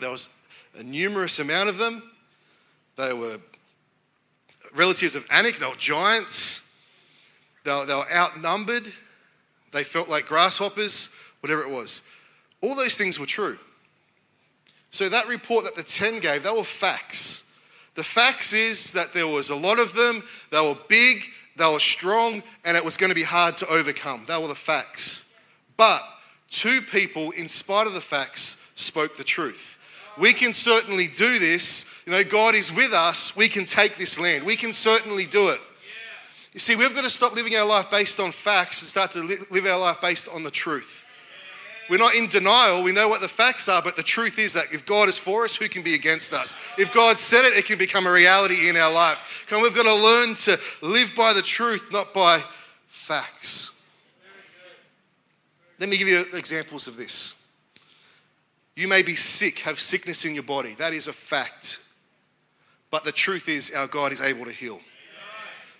there 0.00 0.10
was 0.10 0.30
a 0.78 0.82
numerous 0.82 1.38
amount 1.38 1.68
of 1.68 1.76
them, 1.76 2.02
they 2.96 3.12
were 3.12 3.38
relatives 4.76 5.14
of 5.14 5.26
Anak, 5.30 5.56
they 5.56 5.66
were 5.66 5.74
giants, 5.76 6.62
they 7.64 7.72
were, 7.72 7.86
they 7.86 7.94
were 7.94 8.12
outnumbered, 8.12 8.86
they 9.72 9.84
felt 9.84 10.08
like 10.08 10.26
grasshoppers, 10.26 11.08
whatever 11.40 11.62
it 11.62 11.70
was. 11.70 12.02
All 12.60 12.74
those 12.74 12.96
things 12.96 13.18
were 13.18 13.26
true. 13.26 13.58
So 14.90 15.08
that 15.08 15.28
report 15.28 15.64
that 15.64 15.74
the 15.74 15.82
10 15.82 16.20
gave, 16.20 16.42
they 16.42 16.50
were 16.50 16.64
facts. 16.64 17.42
The 17.94 18.04
facts 18.04 18.52
is 18.52 18.92
that 18.92 19.12
there 19.12 19.26
was 19.26 19.50
a 19.50 19.56
lot 19.56 19.78
of 19.78 19.94
them, 19.94 20.22
they 20.50 20.60
were 20.60 20.76
big, 20.88 21.22
they 21.56 21.70
were 21.70 21.80
strong, 21.80 22.42
and 22.64 22.76
it 22.76 22.84
was 22.84 22.96
going 22.96 23.10
to 23.10 23.14
be 23.14 23.22
hard 23.22 23.56
to 23.58 23.68
overcome. 23.68 24.24
They 24.28 24.38
were 24.38 24.48
the 24.48 24.54
facts. 24.54 25.24
But 25.76 26.02
two 26.50 26.80
people, 26.80 27.30
in 27.32 27.48
spite 27.48 27.86
of 27.86 27.94
the 27.94 28.00
facts, 28.00 28.56
spoke 28.74 29.16
the 29.16 29.24
truth. 29.24 29.78
We 30.18 30.32
can 30.32 30.52
certainly 30.52 31.08
do 31.08 31.38
this 31.38 31.84
you 32.06 32.12
know, 32.12 32.22
God 32.22 32.54
is 32.54 32.72
with 32.72 32.92
us, 32.92 33.34
we 33.34 33.48
can 33.48 33.64
take 33.64 33.96
this 33.96 34.18
land. 34.18 34.44
We 34.44 34.54
can 34.56 34.72
certainly 34.72 35.26
do 35.26 35.48
it. 35.48 35.58
You 36.52 36.60
see, 36.60 36.76
we've 36.76 36.94
got 36.94 37.02
to 37.02 37.10
stop 37.10 37.34
living 37.34 37.54
our 37.56 37.66
life 37.66 37.90
based 37.90 38.20
on 38.20 38.30
facts 38.30 38.80
and 38.80 38.88
start 38.88 39.12
to 39.12 39.22
live 39.50 39.66
our 39.66 39.78
life 39.78 40.00
based 40.00 40.28
on 40.28 40.42
the 40.42 40.50
truth. 40.50 41.04
We're 41.90 41.98
not 41.98 42.14
in 42.14 42.28
denial. 42.28 42.82
We 42.82 42.92
know 42.92 43.08
what 43.08 43.20
the 43.20 43.28
facts 43.28 43.68
are, 43.68 43.82
but 43.82 43.96
the 43.96 44.02
truth 44.02 44.38
is 44.38 44.54
that 44.54 44.72
if 44.72 44.86
God 44.86 45.08
is 45.08 45.18
for 45.18 45.44
us, 45.44 45.56
who 45.56 45.68
can 45.68 45.82
be 45.82 45.94
against 45.94 46.32
us? 46.32 46.56
If 46.78 46.92
God 46.94 47.16
said 47.16 47.44
it, 47.44 47.56
it 47.56 47.64
can 47.64 47.78
become 47.78 48.06
a 48.06 48.12
reality 48.12 48.68
in 48.68 48.76
our 48.76 48.92
life. 48.92 49.44
Come, 49.48 49.62
we've 49.62 49.74
got 49.74 49.84
to 49.84 49.94
learn 49.94 50.34
to 50.36 50.58
live 50.82 51.12
by 51.16 51.32
the 51.32 51.42
truth, 51.42 51.86
not 51.92 52.14
by 52.14 52.40
facts. 52.88 53.70
Let 55.78 55.88
me 55.88 55.96
give 55.96 56.08
you 56.08 56.24
examples 56.34 56.86
of 56.86 56.96
this. 56.96 57.34
You 58.74 58.88
may 58.88 59.02
be 59.02 59.14
sick, 59.14 59.60
have 59.60 59.78
sickness 59.78 60.24
in 60.24 60.34
your 60.34 60.42
body. 60.42 60.74
That 60.74 60.92
is 60.92 61.06
a 61.06 61.12
fact. 61.12 61.78
But 62.90 63.04
the 63.04 63.12
truth 63.12 63.48
is, 63.48 63.70
our 63.70 63.86
God 63.86 64.12
is 64.12 64.20
able 64.20 64.44
to 64.44 64.52
heal. 64.52 64.80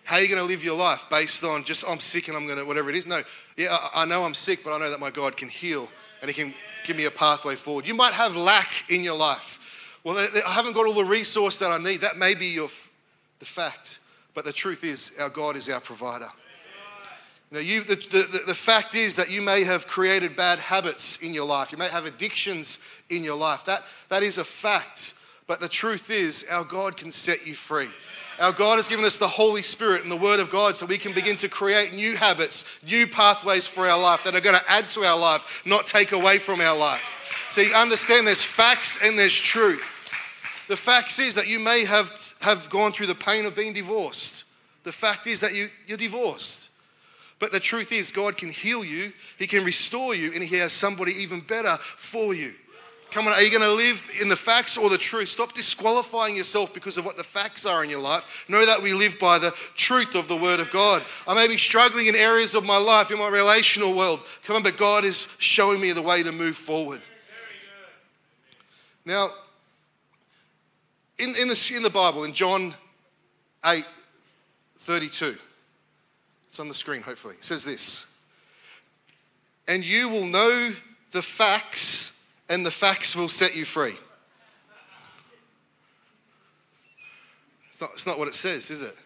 How 0.04 0.16
are 0.16 0.22
you 0.22 0.28
going 0.28 0.40
to 0.40 0.46
live 0.46 0.62
your 0.62 0.76
life 0.76 1.02
based 1.10 1.42
on 1.42 1.64
just, 1.64 1.84
I'm 1.88 1.98
sick 1.98 2.28
and 2.28 2.36
I'm 2.36 2.46
going 2.46 2.58
to, 2.58 2.64
whatever 2.64 2.90
it 2.90 2.96
is? 2.96 3.06
No, 3.06 3.22
yeah, 3.56 3.76
I 3.94 4.04
know 4.04 4.24
I'm 4.24 4.34
sick, 4.34 4.62
but 4.62 4.72
I 4.72 4.78
know 4.78 4.90
that 4.90 5.00
my 5.00 5.10
God 5.10 5.36
can 5.36 5.48
heal 5.48 5.88
and 6.20 6.30
He 6.30 6.34
can 6.34 6.54
give 6.84 6.96
me 6.96 7.06
a 7.06 7.10
pathway 7.10 7.56
forward. 7.56 7.86
You 7.86 7.94
might 7.94 8.12
have 8.12 8.36
lack 8.36 8.88
in 8.88 9.02
your 9.02 9.16
life. 9.16 9.58
Well, 10.04 10.16
I 10.16 10.50
haven't 10.50 10.74
got 10.74 10.86
all 10.86 10.94
the 10.94 11.04
resource 11.04 11.58
that 11.58 11.72
I 11.72 11.78
need. 11.78 12.02
That 12.02 12.16
may 12.16 12.34
be 12.36 12.46
your, 12.46 12.68
the 13.40 13.44
fact. 13.44 13.98
But 14.34 14.44
the 14.44 14.52
truth 14.52 14.84
is, 14.84 15.10
our 15.18 15.28
God 15.28 15.56
is 15.56 15.68
our 15.68 15.80
provider. 15.80 16.28
Now, 17.50 17.60
you, 17.60 17.82
the, 17.82 17.96
the, 17.96 18.40
the 18.46 18.54
fact 18.54 18.94
is 18.94 19.16
that 19.16 19.30
you 19.30 19.42
may 19.42 19.64
have 19.64 19.86
created 19.86 20.36
bad 20.36 20.58
habits 20.58 21.16
in 21.18 21.32
your 21.34 21.46
life. 21.46 21.72
You 21.72 21.78
may 21.78 21.88
have 21.88 22.04
addictions 22.04 22.78
in 23.08 23.24
your 23.24 23.36
life. 23.36 23.64
That, 23.64 23.82
that 24.08 24.22
is 24.22 24.38
a 24.38 24.44
fact. 24.44 25.14
But 25.46 25.60
the 25.60 25.68
truth 25.68 26.10
is, 26.10 26.44
our 26.50 26.64
God 26.64 26.96
can 26.96 27.10
set 27.10 27.46
you 27.46 27.54
free. 27.54 27.88
Our 28.38 28.52
God 28.52 28.76
has 28.76 28.88
given 28.88 29.04
us 29.04 29.16
the 29.16 29.28
Holy 29.28 29.62
Spirit 29.62 30.02
and 30.02 30.10
the 30.10 30.16
Word 30.16 30.40
of 30.40 30.50
God 30.50 30.76
so 30.76 30.84
we 30.84 30.98
can 30.98 31.14
begin 31.14 31.36
to 31.36 31.48
create 31.48 31.94
new 31.94 32.16
habits, 32.16 32.64
new 32.86 33.06
pathways 33.06 33.66
for 33.66 33.86
our 33.86 34.00
life 34.00 34.24
that 34.24 34.34
are 34.34 34.40
going 34.40 34.58
to 34.58 34.70
add 34.70 34.88
to 34.90 35.04
our 35.04 35.18
life, 35.18 35.62
not 35.64 35.86
take 35.86 36.12
away 36.12 36.38
from 36.38 36.60
our 36.60 36.76
life. 36.76 37.46
So 37.48 37.60
you 37.60 37.72
understand 37.74 38.26
there's 38.26 38.42
facts 38.42 38.98
and 39.02 39.18
there's 39.18 39.38
truth. 39.38 39.94
The 40.68 40.76
fact 40.76 41.18
is 41.18 41.34
that 41.36 41.48
you 41.48 41.58
may 41.60 41.84
have, 41.84 42.34
have 42.40 42.68
gone 42.68 42.92
through 42.92 43.06
the 43.06 43.14
pain 43.14 43.46
of 43.46 43.56
being 43.56 43.72
divorced. 43.72 44.44
The 44.82 44.92
fact 44.92 45.26
is 45.26 45.40
that 45.40 45.54
you, 45.54 45.68
you're 45.86 45.96
divorced. 45.96 46.68
But 47.38 47.52
the 47.52 47.60
truth 47.60 47.92
is, 47.92 48.10
God 48.10 48.36
can 48.36 48.50
heal 48.50 48.84
you, 48.84 49.12
He 49.38 49.46
can 49.46 49.64
restore 49.64 50.14
you, 50.14 50.32
and 50.34 50.42
He 50.42 50.56
has 50.56 50.72
somebody 50.72 51.12
even 51.12 51.40
better 51.40 51.76
for 51.80 52.34
you. 52.34 52.54
Come 53.16 53.28
on, 53.28 53.32
are 53.32 53.40
you 53.40 53.48
going 53.48 53.62
to 53.62 53.72
live 53.72 54.10
in 54.20 54.28
the 54.28 54.36
facts 54.36 54.76
or 54.76 54.90
the 54.90 54.98
truth? 54.98 55.30
Stop 55.30 55.54
disqualifying 55.54 56.36
yourself 56.36 56.74
because 56.74 56.98
of 56.98 57.06
what 57.06 57.16
the 57.16 57.24
facts 57.24 57.64
are 57.64 57.82
in 57.82 57.88
your 57.88 57.98
life. 57.98 58.44
Know 58.46 58.66
that 58.66 58.82
we 58.82 58.92
live 58.92 59.18
by 59.18 59.38
the 59.38 59.54
truth 59.74 60.14
of 60.14 60.28
the 60.28 60.36
Word 60.36 60.60
of 60.60 60.70
God. 60.70 61.02
I 61.26 61.32
may 61.32 61.48
be 61.48 61.56
struggling 61.56 62.08
in 62.08 62.14
areas 62.14 62.54
of 62.54 62.62
my 62.62 62.76
life, 62.76 63.10
in 63.10 63.18
my 63.18 63.30
relational 63.30 63.94
world. 63.94 64.20
Come 64.44 64.56
on, 64.56 64.62
but 64.62 64.76
God 64.76 65.02
is 65.02 65.28
showing 65.38 65.80
me 65.80 65.92
the 65.92 66.02
way 66.02 66.22
to 66.24 66.30
move 66.30 66.56
forward. 66.56 67.00
Now, 69.06 69.30
in, 71.18 71.30
in, 71.40 71.48
the, 71.48 71.72
in 71.74 71.82
the 71.82 71.88
Bible, 71.88 72.24
in 72.24 72.34
John 72.34 72.74
8 73.64 73.82
32, 74.76 75.38
it's 76.50 76.60
on 76.60 76.68
the 76.68 76.74
screen, 76.74 77.00
hopefully, 77.00 77.36
it 77.36 77.44
says 77.44 77.64
this 77.64 78.04
And 79.66 79.82
you 79.82 80.10
will 80.10 80.26
know 80.26 80.74
the 81.12 81.22
facts 81.22 82.12
and 82.48 82.64
the 82.64 82.70
facts 82.70 83.16
will 83.16 83.28
set 83.28 83.56
you 83.56 83.64
free. 83.64 83.96
It's 87.70 87.80
not, 87.80 87.90
it's 87.94 88.06
not 88.06 88.18
what 88.18 88.28
it 88.28 88.34
says, 88.34 88.70
is 88.70 88.80
it? 88.80 88.96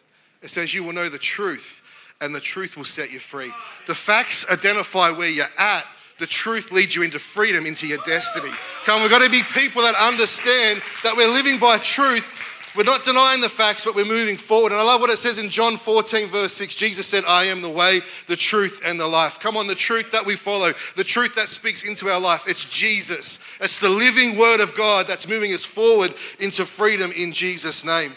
It 0.42 0.50
says 0.50 0.72
you 0.72 0.85
will 0.85 0.92
know 0.92 1.09
the 1.09 1.18
truth 1.18 1.83
and 2.20 2.35
the 2.35 2.40
truth 2.40 2.76
will 2.76 2.85
set 2.85 3.11
you 3.11 3.18
free. 3.18 3.53
The 3.87 3.94
facts 3.94 4.46
identify 4.50 5.11
where 5.11 5.31
you're 5.31 5.46
at. 5.59 5.85
The 6.18 6.26
truth 6.26 6.70
leads 6.70 6.94
you 6.94 7.03
into 7.03 7.18
freedom, 7.18 7.64
into 7.64 7.87
your 7.87 7.98
destiny. 8.07 8.53
Come 8.85 9.00
we've 9.00 9.11
got 9.11 9.20
to 9.20 9.31
be 9.31 9.42
people 9.55 9.83
that 9.83 9.94
understand 9.94 10.83
that 11.03 11.16
we're 11.16 11.33
living 11.33 11.59
by 11.59 11.79
truth 11.79 12.39
we're 12.76 12.85
not 12.85 13.04
denying 13.04 13.40
the 13.40 13.48
facts, 13.48 13.85
but 13.85 13.94
we're 13.94 14.04
moving 14.04 14.37
forward. 14.37 14.70
And 14.70 14.80
I 14.80 14.85
love 14.85 15.00
what 15.00 15.11
it 15.11 15.18
says 15.18 15.38
in 15.38 15.50
John 15.50 15.76
14, 15.76 16.28
verse 16.28 16.52
6. 16.52 16.74
Jesus 16.76 17.06
said, 17.06 17.24
I 17.26 17.44
am 17.44 17.62
the 17.62 17.70
way, 17.70 18.00
the 18.28 18.37
truth, 18.37 18.83
and 18.85 18.98
the 18.98 19.06
life. 19.09 19.40
Come 19.40 19.56
on, 19.56 19.66
the 19.66 19.74
truth 19.74 20.12
that 20.12 20.24
we 20.24 20.37
follow, 20.37 20.72
the 20.96 21.04
truth 21.04 21.35
that 21.35 21.48
speaks 21.48 21.83
into 21.83 22.09
our 22.09 22.20
life. 22.20 22.44
It's 22.46 22.64
Jesus. 22.64 23.40
It's 23.61 23.78
the 23.78 23.88
living 23.88 24.38
word 24.38 24.61
of 24.61 24.76
God 24.76 25.06
that's 25.09 25.26
moving 25.26 25.52
us 25.52 25.64
forward 25.64 26.14
into 26.38 26.64
freedom 26.64 27.12
in 27.16 27.33
Jesus' 27.33 27.85
name. 27.85 28.12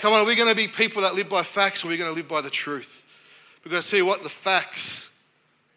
Come 0.00 0.14
on, 0.14 0.20
are 0.20 0.26
we 0.26 0.36
going 0.36 0.48
to 0.48 0.56
be 0.56 0.68
people 0.68 1.02
that 1.02 1.14
live 1.14 1.28
by 1.28 1.42
facts 1.42 1.84
or 1.84 1.88
are 1.88 1.90
we 1.90 1.98
going 1.98 2.10
to 2.10 2.16
live 2.16 2.28
by 2.28 2.40
the 2.40 2.50
truth? 2.50 3.04
Because 3.62 3.86
I 3.86 3.90
tell 3.90 3.98
you 3.98 4.06
what, 4.06 4.22
the 4.22 4.30
facts 4.30 5.08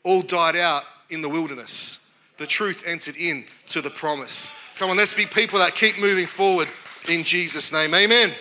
all 0.04 0.21
died 0.21 0.56
out 0.56 0.84
in 1.10 1.21
the 1.21 1.30
wilderness. 1.30 1.97
The 2.38 2.47
truth 2.47 2.84
entered 2.88 3.17
in 3.17 3.45
to 3.67 3.82
the 3.82 3.89
promise. 3.89 4.51
Come 4.78 4.89
on, 4.89 4.97
let's 4.97 5.13
be 5.13 5.25
people 5.25 5.60
that 5.60 5.75
keep 5.75 5.99
moving 5.99 6.25
forward 6.25 6.67
in 7.10 7.24
Jesus' 7.24 7.72
name. 7.72 7.94
Amen. 7.94 8.32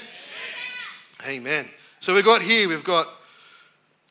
Amen. 1.27 1.69
So 2.01 2.15
we've 2.15 2.25
got 2.25 2.43
here, 2.43 2.69
we've 2.69 2.85
got 2.85 3.07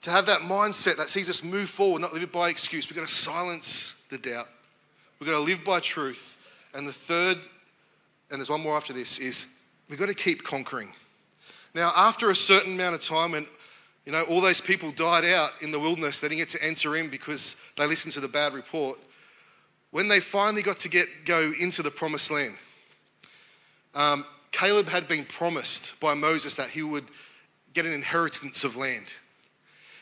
to 0.01 0.11
have 0.11 0.25
that 0.25 0.39
mindset 0.41 0.97
that 0.97 1.09
sees 1.09 1.29
us 1.29 1.43
move 1.43 1.69
forward, 1.69 2.01
not 2.01 2.13
live 2.13 2.31
by 2.31 2.49
excuse. 2.49 2.89
We've 2.89 2.97
got 2.97 3.07
to 3.07 3.13
silence 3.13 3.93
the 4.09 4.17
doubt. 4.17 4.47
We've 5.19 5.29
got 5.29 5.37
to 5.37 5.43
live 5.43 5.63
by 5.63 5.79
truth. 5.79 6.35
And 6.73 6.87
the 6.87 6.93
third, 6.93 7.37
and 8.31 8.39
there's 8.39 8.49
one 8.49 8.61
more 8.61 8.75
after 8.75 8.93
this, 8.93 9.19
is 9.19 9.47
we've 9.89 9.99
got 9.99 10.07
to 10.07 10.13
keep 10.13 10.43
conquering. 10.43 10.91
Now, 11.73 11.91
after 11.95 12.29
a 12.29 12.35
certain 12.35 12.73
amount 12.73 12.95
of 12.95 13.03
time, 13.03 13.33
and 13.33 13.47
you 14.05 14.11
know, 14.11 14.23
all 14.23 14.41
those 14.41 14.59
people 14.59 14.91
died 14.91 15.23
out 15.23 15.51
in 15.61 15.71
the 15.71 15.79
wilderness, 15.79 16.19
they 16.19 16.27
didn't 16.27 16.39
get 16.39 16.49
to 16.49 16.63
enter 16.63 16.97
in 16.97 17.09
because 17.09 17.55
they 17.77 17.87
listened 17.87 18.13
to 18.13 18.19
the 18.19 18.27
bad 18.27 18.53
report. 18.53 18.99
When 19.91 20.07
they 20.07 20.19
finally 20.19 20.61
got 20.61 20.77
to 20.79 20.89
get 20.89 21.07
go 21.25 21.53
into 21.59 21.83
the 21.83 21.91
promised 21.91 22.31
land, 22.31 22.55
um, 23.95 24.25
Caleb 24.53 24.87
had 24.87 25.07
been 25.07 25.25
promised 25.25 25.99
by 25.99 26.13
Moses 26.13 26.55
that 26.55 26.69
he 26.69 26.83
would 26.83 27.05
get 27.73 27.85
an 27.85 27.91
inheritance 27.91 28.63
of 28.63 28.77
land. 28.77 29.13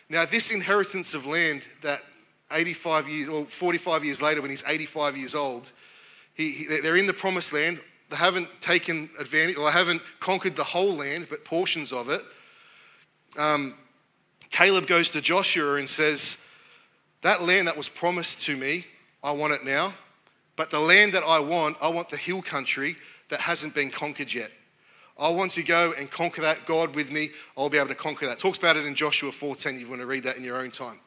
Now, 0.09 0.25
this 0.25 0.51
inheritance 0.51 1.13
of 1.13 1.25
land 1.25 1.65
that 1.81 2.01
85 2.51 3.07
years 3.07 3.29
or 3.29 3.45
45 3.45 4.03
years 4.03 4.21
later, 4.21 4.41
when 4.41 4.51
he's 4.51 4.63
85 4.67 5.15
years 5.15 5.33
old, 5.33 5.71
he, 6.33 6.51
he, 6.51 6.65
they're 6.83 6.97
in 6.97 7.07
the 7.07 7.13
promised 7.13 7.53
land. 7.53 7.79
They 8.09 8.17
haven't 8.17 8.49
taken 8.59 9.09
advantage, 9.17 9.55
or 9.55 9.71
haven't 9.71 10.01
conquered 10.19 10.57
the 10.57 10.65
whole 10.65 10.95
land, 10.95 11.27
but 11.29 11.45
portions 11.45 11.93
of 11.93 12.09
it. 12.09 12.21
Um, 13.39 13.77
Caleb 14.49 14.85
goes 14.85 15.09
to 15.11 15.21
Joshua 15.21 15.75
and 15.75 15.87
says, 15.87 16.37
That 17.21 17.41
land 17.41 17.69
that 17.69 17.77
was 17.77 17.87
promised 17.87 18.41
to 18.41 18.57
me, 18.57 18.85
I 19.23 19.31
want 19.31 19.53
it 19.53 19.63
now. 19.63 19.93
But 20.57 20.71
the 20.71 20.79
land 20.81 21.13
that 21.13 21.23
I 21.23 21.39
want, 21.39 21.77
I 21.81 21.87
want 21.87 22.09
the 22.09 22.17
hill 22.17 22.41
country 22.41 22.97
that 23.31 23.39
hasn't 23.39 23.73
been 23.73 23.89
conquered 23.89 24.31
yet. 24.33 24.51
I 25.17 25.29
want 25.29 25.51
to 25.51 25.63
go 25.63 25.93
and 25.97 26.09
conquer 26.09 26.41
that. 26.41 26.65
God 26.65 26.95
with 26.95 27.11
me, 27.11 27.29
I'll 27.57 27.69
be 27.69 27.77
able 27.77 27.89
to 27.89 27.95
conquer 27.95 28.27
that. 28.27 28.39
Talks 28.39 28.57
about 28.57 28.77
it 28.77 28.85
in 28.85 28.93
Joshua 28.93 29.31
14. 29.31 29.79
You 29.79 29.89
want 29.89 30.01
to 30.01 30.07
read 30.07 30.23
that 30.23 30.37
in 30.37 30.43
your 30.43 30.57
own 30.57 30.71
time. 30.71 30.99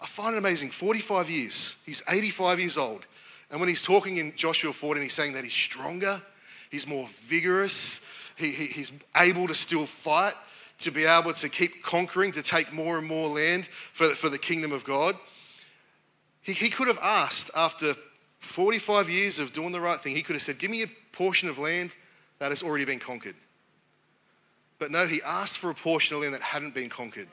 I 0.00 0.06
find 0.06 0.34
it 0.34 0.38
amazing. 0.38 0.70
45 0.70 1.30
years. 1.30 1.74
He's 1.84 2.02
85 2.08 2.60
years 2.60 2.76
old. 2.76 3.06
And 3.50 3.60
when 3.60 3.68
he's 3.68 3.82
talking 3.82 4.18
in 4.18 4.34
Joshua 4.36 4.72
14, 4.72 5.02
he's 5.02 5.12
saying 5.12 5.32
that 5.34 5.44
he's 5.44 5.52
stronger, 5.52 6.20
he's 6.70 6.86
more 6.86 7.06
vigorous, 7.22 8.00
he, 8.36 8.50
he, 8.50 8.66
he's 8.66 8.92
able 9.16 9.46
to 9.46 9.54
still 9.54 9.86
fight, 9.86 10.34
to 10.80 10.90
be 10.90 11.04
able 11.04 11.32
to 11.32 11.48
keep 11.48 11.82
conquering, 11.82 12.32
to 12.32 12.42
take 12.42 12.72
more 12.72 12.98
and 12.98 13.06
more 13.06 13.28
land 13.28 13.66
for, 13.92 14.08
for 14.08 14.28
the 14.28 14.38
kingdom 14.38 14.72
of 14.72 14.84
God. 14.84 15.14
He, 16.42 16.52
he 16.52 16.68
could 16.68 16.88
have 16.88 16.98
asked 17.00 17.50
after 17.56 17.94
45 18.38 19.08
years 19.08 19.38
of 19.38 19.52
doing 19.52 19.72
the 19.72 19.80
right 19.80 19.98
thing, 19.98 20.14
he 20.14 20.22
could 20.22 20.34
have 20.34 20.42
said, 20.42 20.58
Give 20.58 20.70
me 20.70 20.82
a 20.82 20.86
portion 21.12 21.48
of 21.48 21.58
land 21.58 21.92
that 22.38 22.50
has 22.50 22.62
already 22.62 22.84
been 22.84 22.98
conquered. 22.98 23.34
But 24.78 24.90
no, 24.90 25.06
he 25.06 25.20
asked 25.24 25.58
for 25.58 25.70
a 25.70 25.74
portion 25.74 26.16
of 26.16 26.22
land 26.22 26.34
that 26.34 26.42
hadn't 26.42 26.74
been 26.74 26.88
conquered. 26.88 27.28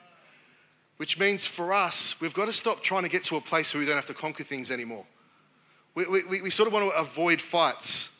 Which 0.96 1.18
means 1.18 1.44
for 1.44 1.72
us, 1.72 2.20
we've 2.20 2.32
got 2.32 2.46
to 2.46 2.52
stop 2.52 2.82
trying 2.82 3.02
to 3.02 3.08
get 3.08 3.24
to 3.24 3.36
a 3.36 3.40
place 3.40 3.74
where 3.74 3.80
we 3.80 3.86
don't 3.86 3.96
have 3.96 4.06
to 4.06 4.14
conquer 4.14 4.44
things 4.44 4.70
anymore. 4.70 5.04
We, 5.94 6.06
we, 6.06 6.42
we 6.42 6.50
sort 6.50 6.66
of 6.66 6.72
want 6.72 6.90
to 6.90 6.98
avoid 6.98 7.40
fights. 7.42 8.10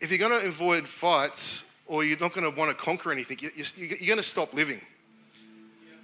If 0.00 0.10
you're 0.10 0.18
going 0.18 0.40
to 0.40 0.46
avoid 0.46 0.86
fights 0.86 1.64
or 1.86 2.04
you're 2.04 2.18
not 2.18 2.32
going 2.32 2.50
to 2.50 2.56
want 2.56 2.70
to 2.70 2.76
conquer 2.76 3.12
anything, 3.12 3.38
you're 3.40 4.06
going 4.06 4.16
to 4.16 4.22
stop 4.22 4.52
living. 4.54 4.80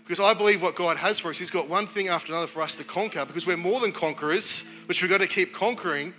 Because 0.07 0.21
I 0.21 0.35
believe 0.35 0.62
what 0.62 0.77
God 0.77 0.99
has 0.99 1.19
for 1.19 1.31
us, 1.31 1.38
He's 1.38 1.51
got 1.51 1.69
one 1.69 1.88
thing 1.88 2.07
after 2.07 2.33
another 2.33 2.47
for 2.47 2.62
us 2.62 2.77
to 2.77 2.85
conquer 2.85 3.25
because 3.25 3.45
we're 3.45 3.57
more 3.57 3.81
than 3.81 3.90
conquerors, 3.90 4.62
which 4.87 5.03
we've 5.03 5.11
got 5.11 5.21
to 5.21 5.27
keep 5.27 5.53
conquering. 5.53 6.14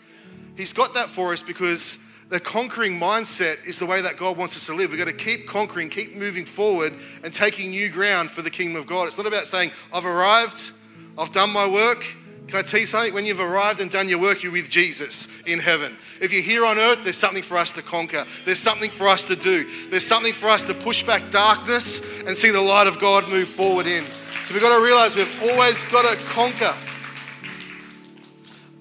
He's 0.58 0.74
got 0.74 0.94
that 0.96 1.08
for 1.08 1.32
us 1.32 1.42
because 1.42 1.98
the 2.30 2.40
conquering 2.40 3.00
mindset 3.00 3.66
is 3.66 3.80
the 3.80 3.86
way 3.86 4.02
that 4.02 4.18
God 4.18 4.36
wants 4.36 4.58
us 4.58 4.66
to 4.66 4.74
live. 4.74 4.90
We've 4.90 5.00
got 5.00 5.08
to 5.08 5.14
keep 5.14 5.48
conquering, 5.48 5.88
keep 5.88 6.18
moving 6.18 6.44
forward, 6.44 6.92
and 7.24 7.34
taking 7.34 7.70
new 7.70 7.90
ground 7.90 8.30
for 8.30 8.42
the 8.42 8.50
kingdom 8.50 8.76
of 8.76 8.88
God. 8.88 9.08
It's 9.08 9.18
not 9.18 9.26
about 9.26 9.48
saying, 9.48 9.72
I've 9.94 10.06
arrived, 10.06 10.72
I've 11.18 11.32
done 11.32 11.54
my 11.54 11.66
work. 11.66 12.04
Can 12.48 12.60
I 12.60 12.62
tell 12.62 12.80
you 12.80 12.86
something? 12.86 13.14
When 13.14 13.26
you've 13.26 13.40
arrived 13.40 13.82
and 13.82 13.92
done 13.92 14.08
your 14.08 14.20
work, 14.20 14.42
you're 14.42 14.52
with 14.52 14.70
Jesus 14.70 15.28
in 15.46 15.60
heaven. 15.60 15.98
If 16.22 16.32
you're 16.32 16.42
here 16.42 16.66
on 16.66 16.78
earth, 16.78 17.04
there's 17.04 17.18
something 17.18 17.44
for 17.44 17.58
us 17.58 17.72
to 17.72 17.82
conquer. 17.82 18.24
There's 18.46 18.60
something 18.60 18.90
for 18.90 19.08
us 19.08 19.26
to 19.26 19.36
do. 19.36 19.70
There's 19.90 20.06
something 20.06 20.34
for 20.34 20.48
us 20.48 20.64
to 20.64 20.74
push 20.74 21.04
back 21.04 21.30
darkness 21.30 22.02
and 22.28 22.36
see 22.36 22.52
the 22.52 22.62
light 22.62 22.88
of 22.88 23.00
God 23.00 23.30
move 23.30 23.48
forward 23.48 23.88
in. 23.88 24.06
So 24.44 24.54
we've 24.54 24.62
got 24.62 24.78
to 24.78 24.84
realize 24.84 25.16
we've 25.16 25.42
always 25.44 25.84
got 25.86 26.06
to 26.12 26.24
conquer. 26.26 26.74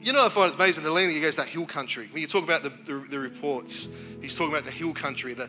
You 0.03 0.13
know, 0.13 0.27
I 0.27 0.29
find 0.29 0.47
it's 0.47 0.57
amazing 0.57 0.83
the 0.83 0.91
land 0.91 1.11
that 1.11 1.15
he 1.15 1.21
goes 1.21 1.37
that 1.37 1.47
hill 1.47 1.65
country. 1.65 2.09
When 2.11 2.21
you 2.21 2.29
talk 2.29 2.43
about 2.45 2.65
the, 2.65 2.71
the, 2.85 2.95
the 3.09 3.19
reports, 3.19 3.89
he's 4.21 4.35
talking 4.37 4.53
about 4.53 4.65
the 4.65 4.73
hill 4.73 4.93
country. 4.93 5.35
The, 5.35 5.49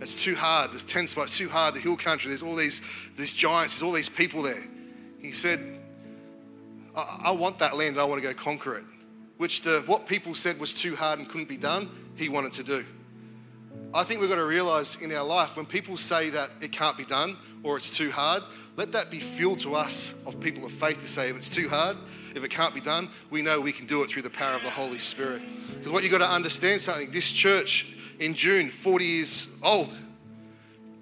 it's 0.00 0.22
too 0.22 0.34
hard. 0.34 0.72
There's 0.72 0.82
10 0.82 1.06
spots, 1.06 1.36
too 1.36 1.48
hard. 1.48 1.74
The 1.74 1.80
hill 1.80 1.96
country. 1.96 2.28
There's 2.28 2.42
all 2.42 2.56
these, 2.56 2.80
these 3.14 3.32
giants. 3.32 3.74
There's 3.74 3.82
all 3.82 3.92
these 3.92 4.08
people 4.08 4.42
there. 4.42 4.62
He 5.20 5.32
said, 5.32 5.60
I, 6.96 7.20
I 7.24 7.30
want 7.30 7.58
that 7.58 7.76
land. 7.76 7.98
I 7.98 8.04
want 8.04 8.22
to 8.22 8.26
go 8.26 8.34
conquer 8.34 8.76
it. 8.78 8.84
Which 9.36 9.62
the, 9.62 9.82
what 9.86 10.06
people 10.06 10.34
said 10.34 10.58
was 10.58 10.74
too 10.74 10.96
hard 10.96 11.18
and 11.18 11.28
couldn't 11.28 11.48
be 11.48 11.56
done, 11.56 11.90
he 12.16 12.30
wanted 12.30 12.52
to 12.52 12.62
do. 12.62 12.84
I 13.92 14.04
think 14.04 14.20
we've 14.20 14.30
got 14.30 14.36
to 14.36 14.44
realize 14.44 14.96
in 15.00 15.12
our 15.12 15.24
life 15.24 15.56
when 15.56 15.66
people 15.66 15.96
say 15.96 16.30
that 16.30 16.50
it 16.60 16.70
can't 16.70 16.96
be 16.96 17.04
done 17.04 17.36
or 17.64 17.76
it's 17.76 17.90
too 17.90 18.12
hard, 18.12 18.44
let 18.76 18.92
that 18.92 19.10
be 19.10 19.18
fuel 19.18 19.56
to 19.56 19.74
us 19.74 20.14
of 20.26 20.38
people 20.38 20.64
of 20.64 20.70
faith 20.70 21.00
to 21.00 21.08
say 21.08 21.28
if 21.28 21.36
it's 21.36 21.50
too 21.50 21.68
hard, 21.68 21.96
if 22.36 22.44
it 22.44 22.50
can't 22.50 22.72
be 22.72 22.80
done, 22.80 23.08
we 23.30 23.42
know 23.42 23.60
we 23.60 23.72
can 23.72 23.86
do 23.86 24.02
it 24.04 24.08
through 24.08 24.22
the 24.22 24.30
power 24.30 24.54
of 24.54 24.62
the 24.62 24.70
Holy 24.70 24.98
Spirit. 24.98 25.42
Because 25.76 25.90
what 25.90 26.04
you've 26.04 26.12
got 26.12 26.18
to 26.18 26.30
understand 26.30 26.80
something 26.80 27.10
this 27.10 27.32
church 27.32 27.96
in 28.20 28.34
June, 28.34 28.68
40 28.68 29.04
years 29.04 29.48
old. 29.60 29.92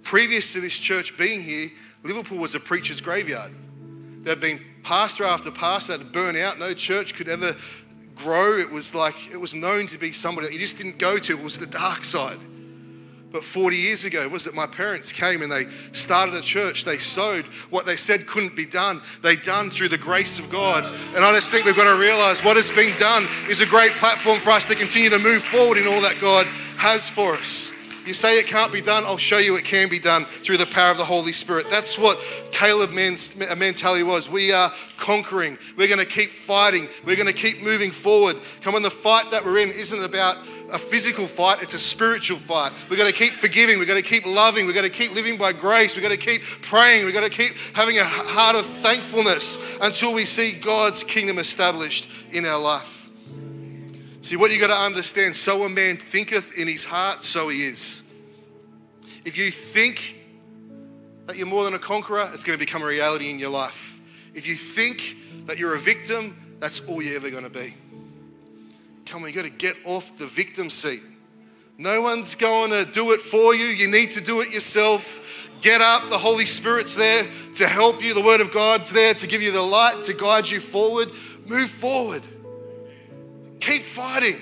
Previous 0.03 0.55
to 0.55 0.61
this 0.63 0.79
church 0.79 1.19
being 1.19 1.43
here, 1.43 1.69
Liverpool 2.03 2.39
was 2.39 2.55
a 2.55 2.61
preacher's 2.61 3.03
graveyard. 3.03 3.53
There'd 4.23 4.41
been 4.41 4.61
pastor 4.83 5.25
after 5.25 5.51
pastor 5.51 5.93
that 5.93 6.05
had 6.05 6.13
burned 6.13 6.39
out. 6.39 6.59
No 6.59 6.73
church 6.73 7.15
could 7.15 7.29
ever 7.29 7.55
grow. 8.15 8.57
It 8.57 8.71
was 8.71 8.95
like, 8.95 9.31
it 9.31 9.37
was 9.37 9.53
known 9.53 9.87
to 9.89 9.99
be 9.99 10.11
somebody 10.11 10.47
that 10.47 10.55
you 10.55 10.59
just 10.59 10.79
didn't 10.79 10.99
go 10.99 11.19
to. 11.19 11.39
It 11.39 11.45
was 11.45 11.59
the 11.59 11.67
dark 11.67 12.05
side. 12.05 12.39
But 13.31 13.45
40 13.45 13.77
years 13.77 14.05
ago, 14.05 14.27
was 14.29 14.47
it 14.47 14.55
my 14.55 14.67
parents 14.67 15.13
came 15.13 15.43
and 15.43 15.53
they 15.53 15.65
started 15.93 16.35
a 16.35 16.41
church. 16.41 16.85
They 16.85 16.97
sowed 16.97 17.45
what 17.69 17.85
they 17.85 17.97
said 17.97 18.27
couldn't 18.27 18.57
be 18.57 18.65
done. 18.65 19.03
They 19.23 19.37
done 19.37 19.71
through 19.71 19.91
the 19.91 19.99
grace 19.99 20.39
of 20.39 20.49
God. 20.49 20.87
And 21.15 21.23
I 21.23 21.33
just 21.35 21.51
think 21.51 21.67
we've 21.67 21.77
got 21.77 21.95
to 21.95 22.01
realize 22.01 22.43
what 22.43 22.57
has 22.57 22.71
been 22.71 22.99
done 22.99 23.27
is 23.51 23.61
a 23.61 23.67
great 23.67 23.93
platform 23.93 24.39
for 24.39 24.51
us 24.51 24.67
to 24.69 24.75
continue 24.75 25.11
to 25.11 25.19
move 25.19 25.45
forward 25.45 25.77
in 25.77 25.87
all 25.87 26.01
that 26.01 26.17
God 26.23 26.47
has 26.79 27.09
for 27.11 27.35
us. 27.35 27.71
You 28.07 28.15
say 28.15 28.39
it 28.39 28.47
can't 28.47 28.73
be 28.73 28.81
done, 28.81 29.05
I'll 29.05 29.19
show 29.19 29.37
you 29.37 29.57
it 29.57 29.67
can 29.67 29.91
be 29.91 29.99
done 29.99 30.25
through 30.25 30.57
the 30.57 30.65
power 30.65 30.91
of 30.91 30.97
the 30.97 31.05
Holy 31.05 31.33
Spirit. 31.33 31.67
That's 31.71 31.99
what 31.99 32.19
Caleb 32.53 32.93
mentality 32.93 34.03
was. 34.03 34.31
We 34.31 34.51
are 34.51 34.73
conquering. 34.97 35.59
We're 35.77 35.89
going 35.89 35.99
to 35.99 36.07
keep 36.07 36.31
fighting. 36.31 36.89
We're 37.05 37.17
going 37.17 37.29
to 37.29 37.35
keep 37.35 37.63
moving 37.63 37.91
forward. 37.91 38.37
Come 38.63 38.75
on, 38.75 38.83
the 38.83 38.89
fight 38.89 39.31
that 39.31 39.45
we're 39.45 39.59
in 39.59 39.69
isn't 39.69 40.03
about 40.03 40.39
a 40.71 40.79
physical 40.79 41.27
fight, 41.27 41.63
it's 41.63 41.75
a 41.75 41.79
spiritual 41.79 42.39
fight. 42.39 42.73
We've 42.89 42.99
got 42.99 43.07
to 43.07 43.13
keep 43.13 43.33
forgiving, 43.33 43.79
we've 43.79 43.89
got 43.89 43.95
to 43.95 44.03
keep 44.03 44.27
loving, 44.27 44.67
we've 44.67 44.75
got 44.75 44.85
to 44.85 44.91
keep 44.91 45.15
living 45.15 45.39
by 45.39 45.53
grace, 45.53 45.95
we've 45.95 46.03
got 46.03 46.13
to 46.13 46.19
keep 46.19 46.43
praying, 46.63 47.05
we've 47.05 47.15
got 47.15 47.25
to 47.25 47.31
keep 47.31 47.55
having 47.75 47.99
a 47.99 48.05
heart 48.05 48.57
of 48.57 48.67
thankfulness 48.67 49.59
until 49.81 50.13
we 50.13 50.25
see 50.25 50.53
God's 50.53 51.05
kingdom 51.05 51.39
established 51.39 52.09
in 52.33 52.45
our 52.45 52.61
life. 52.61 53.09
See, 54.21 54.37
what 54.37 54.51
you've 54.51 54.61
got 54.61 54.69
to 54.69 54.75
understand 54.75 55.35
so 55.37 55.65
a 55.65 55.69
man 55.69 55.97
thinketh 55.97 56.59
in 56.59 56.69
his 56.69 56.85
heart, 56.85 57.23
so 57.23 57.49
he 57.49 57.63
is. 57.63 58.03
If 59.25 59.39
you 59.39 59.51
think 59.51 60.17
that 61.27 61.37
you're 61.37 61.47
more 61.47 61.65
than 61.65 61.75
a 61.75 61.79
conqueror, 61.79 62.29
it's 62.33 62.45
going 62.45 62.59
to 62.59 62.65
become 62.65 62.83
a 62.83 62.87
reality 62.87 63.31
in 63.31 63.39
your 63.39 63.51
life. 63.51 63.99
If 64.35 64.47
you 64.47 64.55
think 64.55 65.17
that 65.47 65.59
you're 65.59 65.75
a 65.75 65.79
victim, 65.79 66.57
that's 66.59 66.81
all 66.81 67.01
you're 67.01 67.17
ever 67.17 67.31
going 67.31 67.45
to 67.45 67.51
be. 67.51 67.75
Come 69.09 69.23
on, 69.23 69.29
you 69.31 69.35
got 69.35 69.45
to 69.45 69.51
get 69.51 69.75
off 69.85 70.19
the 70.19 70.27
victim 70.27 70.69
seat. 70.69 71.01
No 71.79 72.03
one's 72.03 72.35
going 72.35 72.71
to 72.71 72.85
do 72.85 73.13
it 73.13 73.21
for 73.21 73.55
you. 73.55 73.65
You 73.65 73.91
need 73.91 74.11
to 74.11 74.21
do 74.21 74.41
it 74.41 74.53
yourself. 74.53 75.49
Get 75.63 75.81
up. 75.81 76.09
The 76.11 76.19
Holy 76.19 76.45
Spirit's 76.45 76.95
there 76.95 77.27
to 77.55 77.67
help 77.67 78.03
you. 78.03 78.13
The 78.13 78.23
Word 78.23 78.41
of 78.41 78.53
God's 78.53 78.91
there 78.91 79.15
to 79.15 79.27
give 79.27 79.41
you 79.41 79.51
the 79.51 79.63
light, 79.63 80.03
to 80.05 80.13
guide 80.13 80.49
you 80.49 80.61
forward. 80.61 81.11
Move 81.47 81.71
forward. 81.71 82.23
Keep 83.61 83.83
fighting. 83.83 84.37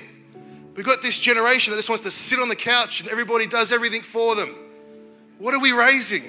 We've 0.74 0.84
got 0.84 1.00
this 1.00 1.18
generation 1.18 1.70
that 1.70 1.78
just 1.78 1.88
wants 1.88 2.02
to 2.04 2.10
sit 2.10 2.38
on 2.38 2.48
the 2.48 2.56
couch 2.56 3.00
and 3.00 3.08
everybody 3.08 3.46
does 3.46 3.70
everything 3.70 4.02
for 4.02 4.34
them. 4.34 4.54
What 5.38 5.54
are 5.54 5.60
we 5.60 5.72
raising? 5.72 6.24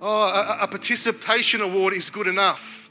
Oh, 0.00 0.56
a, 0.60 0.64
a 0.64 0.68
participation 0.68 1.62
award 1.62 1.94
is 1.94 2.10
good 2.10 2.26
enough. 2.26 2.88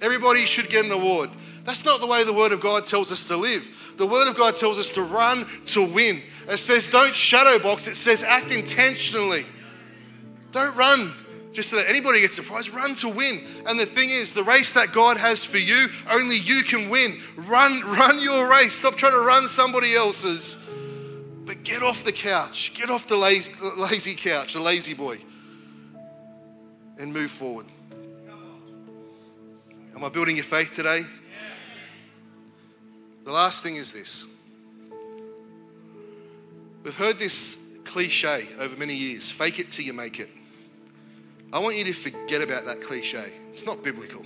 Everybody 0.00 0.44
should 0.46 0.68
get 0.68 0.84
an 0.84 0.92
award. 0.92 1.30
That's 1.64 1.84
not 1.84 2.00
the 2.00 2.06
way 2.06 2.24
the 2.24 2.32
Word 2.32 2.52
of 2.52 2.60
God 2.60 2.84
tells 2.84 3.10
us 3.10 3.26
to 3.28 3.36
live. 3.36 3.66
The 3.96 4.06
Word 4.06 4.28
of 4.28 4.36
God 4.36 4.56
tells 4.56 4.78
us 4.78 4.90
to 4.90 5.02
run 5.02 5.46
to 5.66 5.86
win. 5.86 6.20
It 6.48 6.58
says 6.58 6.88
don't 6.88 7.14
shadow 7.14 7.58
box, 7.58 7.86
it 7.86 7.96
says 7.96 8.22
act 8.22 8.52
intentionally. 8.52 9.44
Don't 10.52 10.76
run 10.76 11.12
just 11.52 11.70
so 11.70 11.76
that 11.76 11.88
anybody 11.88 12.20
gets 12.20 12.34
surprised. 12.34 12.70
Run 12.70 12.94
to 12.96 13.08
win. 13.08 13.40
And 13.66 13.78
the 13.78 13.86
thing 13.86 14.10
is, 14.10 14.34
the 14.34 14.42
race 14.42 14.72
that 14.74 14.92
God 14.92 15.16
has 15.16 15.44
for 15.44 15.58
you, 15.58 15.86
only 16.10 16.36
you 16.36 16.62
can 16.64 16.90
win. 16.90 17.20
Run, 17.36 17.80
run 17.84 18.20
your 18.20 18.50
race. 18.50 18.74
Stop 18.74 18.96
trying 18.96 19.12
to 19.12 19.24
run 19.24 19.48
somebody 19.48 19.94
else's. 19.94 20.56
But 21.46 21.62
get 21.62 21.82
off 21.82 22.04
the 22.04 22.12
couch. 22.12 22.72
Get 22.74 22.90
off 22.90 23.06
the 23.06 23.16
lazy, 23.16 23.52
lazy 23.76 24.14
couch, 24.14 24.54
the 24.54 24.60
lazy 24.60 24.94
boy, 24.94 25.18
and 26.98 27.12
move 27.12 27.30
forward. 27.30 27.66
Am 29.94 30.02
I 30.02 30.08
building 30.08 30.36
your 30.36 30.44
faith 30.44 30.74
today? 30.74 31.02
The 33.24 33.32
last 33.32 33.62
thing 33.62 33.76
is 33.76 33.92
this. 33.92 34.24
We've 36.82 36.96
heard 36.96 37.18
this 37.18 37.56
cliche 37.84 38.48
over 38.58 38.76
many 38.76 38.94
years 38.94 39.30
fake 39.30 39.58
it 39.58 39.70
till 39.70 39.84
you 39.84 39.94
make 39.94 40.20
it. 40.20 40.28
I 41.52 41.58
want 41.58 41.76
you 41.76 41.84
to 41.84 41.92
forget 41.92 42.42
about 42.42 42.66
that 42.66 42.82
cliche. 42.82 43.32
It's 43.50 43.64
not 43.64 43.82
biblical. 43.82 44.24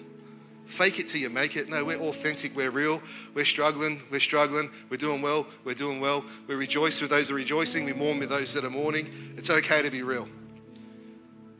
Fake 0.66 0.98
it 0.98 1.08
till 1.08 1.20
you 1.20 1.30
make 1.30 1.56
it. 1.56 1.68
No, 1.68 1.84
we're 1.84 1.98
authentic, 1.98 2.54
we're 2.56 2.70
real, 2.70 3.00
we're 3.34 3.44
struggling, 3.44 4.02
we're 4.10 4.20
struggling, 4.20 4.70
we're 4.90 4.96
doing 4.96 5.22
well, 5.22 5.46
we're 5.64 5.74
doing 5.74 6.00
well. 6.00 6.24
We 6.46 6.56
rejoice 6.56 7.00
with 7.00 7.10
those 7.10 7.28
that 7.28 7.34
are 7.34 7.36
rejoicing, 7.36 7.84
we 7.84 7.92
mourn 7.92 8.18
with 8.18 8.28
those 8.28 8.52
that 8.54 8.64
are 8.64 8.70
mourning. 8.70 9.34
It's 9.36 9.50
okay 9.50 9.82
to 9.82 9.90
be 9.90 10.02
real. 10.02 10.28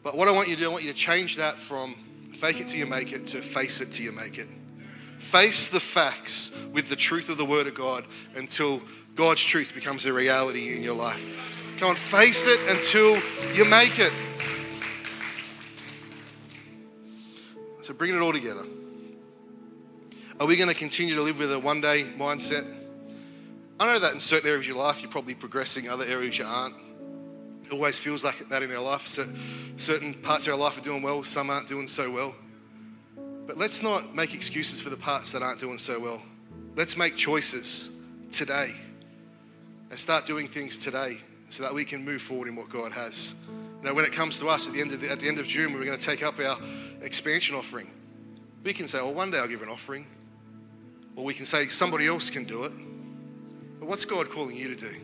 But 0.03 0.17
what 0.17 0.29
I 0.29 0.33
want 0.33 0.49
you 0.49 0.57
to 0.57 0.63
do, 0.63 0.69
I 0.69 0.73
want 0.73 0.85
you 0.85 0.93
to 0.93 0.99
change 0.99 1.37
that 1.37 1.55
from 1.55 1.95
fake 2.35 2.61
it 2.61 2.67
till 2.67 2.79
you 2.79 2.87
make 2.87 3.13
it 3.13 3.27
to 3.27 3.39
face 3.39 3.81
it 3.81 3.93
till 3.93 4.05
you 4.05 4.13
make 4.13 4.39
it. 4.39 4.49
Face 5.19 5.69
the 5.69 5.81
facts 5.81 6.51
with 6.73 6.89
the 6.89 6.97
truth 6.97 7.29
of 7.29 7.39
the 7.39 7.45
Word 7.45 7.67
of 7.67 7.75
God 7.75 8.05
until 8.35 8.81
God's 9.15 9.43
truth 9.43 9.75
becomes 9.75 10.05
a 10.07 10.13
reality 10.13 10.77
in 10.77 10.83
your 10.83 10.95
life. 10.95 11.77
Come 11.79 11.91
on, 11.91 11.97
face 11.97 12.47
it 12.47 12.61
until 12.69 13.17
you 13.55 13.65
make 13.65 13.99
it. 13.99 14.13
So, 17.81 17.95
bringing 17.95 18.17
it 18.17 18.21
all 18.21 18.33
together. 18.33 18.65
Are 20.41 20.47
we 20.47 20.57
going 20.57 20.69
to 20.69 20.75
continue 20.75 21.17
to 21.17 21.23
live 21.23 21.39
with 21.39 21.53
a 21.53 21.59
one 21.59 21.81
day 21.81 22.05
mindset? 22.17 22.65
I 23.81 23.93
know 23.93 23.99
that 23.99 24.13
in 24.13 24.21
certain 24.21 24.49
areas 24.49 24.67
of 24.67 24.69
your 24.69 24.77
life 24.77 25.03
you're 25.03 25.11
probably 25.11 25.35
progressing, 25.35 25.89
other 25.89 26.05
areas 26.05 26.39
you 26.39 26.45
aren't. 26.45 26.75
It 27.65 27.73
always 27.73 27.99
feels 27.99 28.25
like 28.25 28.49
that 28.49 28.63
in 28.63 28.73
our 28.73 28.83
life. 28.83 29.07
So 29.07 29.25
certain 29.77 30.15
parts 30.15 30.47
of 30.47 30.53
our 30.53 30.59
life 30.59 30.79
are 30.79 30.81
doing 30.81 31.03
well, 31.03 31.23
some 31.25 31.51
aren't 31.51 31.69
doing 31.69 31.89
so 31.89 32.11
well. 32.11 32.35
But 33.49 33.57
let's 33.57 33.83
not 33.83 34.15
make 34.15 34.35
excuses 34.35 34.79
for 34.79 34.91
the 34.91 34.97
parts 34.99 35.33
that 35.33 35.43
aren't 35.43 35.59
doing 35.59 35.79
so 35.79 35.99
well. 35.99 36.23
Let's 36.77 36.99
make 36.99 37.17
choices 37.17 37.89
today 38.31 38.75
and 39.89 39.99
start 39.99 40.27
doing 40.27 40.47
things 40.47 40.79
today 40.79 41.17
so 41.49 41.63
that 41.63 41.73
we 41.73 41.87
can 41.87 42.05
move 42.05 42.21
forward 42.21 42.47
in 42.49 42.57
what 42.57 42.69
God 42.69 42.93
has. 42.93 43.33
You 43.81 43.89
know, 43.89 43.95
when 43.95 44.05
it 44.05 44.13
comes 44.13 44.39
to 44.41 44.49
us 44.49 44.67
at 44.67 44.75
the 44.75 44.83
end 44.83 44.93
of, 44.93 45.01
the, 45.01 45.11
at 45.11 45.21
the 45.21 45.29
end 45.29 45.41
of 45.41 45.47
June, 45.47 45.73
we're 45.73 45.87
going 45.87 45.99
to 45.99 46.05
take 46.05 46.23
up 46.23 46.39
our 46.39 46.59
expansion 47.01 47.57
offering. 47.57 47.91
We 48.65 48.75
can 48.75 48.87
say, 48.87 48.99
well, 48.99 49.15
one 49.15 49.31
day 49.31 49.39
I'll 49.39 49.49
give 49.49 49.63
an 49.63 49.71
offering. 49.71 50.07
Or 51.17 51.25
we 51.25 51.33
can 51.33 51.47
say, 51.47 51.69
somebody 51.69 52.07
else 52.07 52.29
can 52.29 52.45
do 52.45 52.65
it. 52.65 52.73
But 53.81 53.89
what's 53.89 54.05
God 54.05 54.31
calling 54.31 54.57
you 54.57 54.69
to 54.69 54.77
do? 54.77 54.95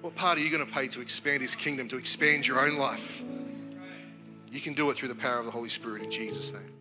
What 0.00 0.14
part 0.14 0.38
are 0.38 0.40
you 0.40 0.50
going 0.50 0.64
to 0.66 0.72
pay 0.72 0.86
to 0.88 1.02
expand 1.02 1.42
His 1.42 1.54
kingdom, 1.54 1.86
to 1.88 1.98
expand 1.98 2.46
your 2.46 2.66
own 2.66 2.78
life? 2.78 3.22
You 4.50 4.60
can 4.62 4.72
do 4.72 4.88
it 4.88 4.94
through 4.94 5.08
the 5.08 5.14
power 5.14 5.38
of 5.38 5.44
the 5.44 5.50
Holy 5.50 5.68
Spirit 5.68 6.02
in 6.02 6.10
Jesus' 6.10 6.50
name. 6.54 6.77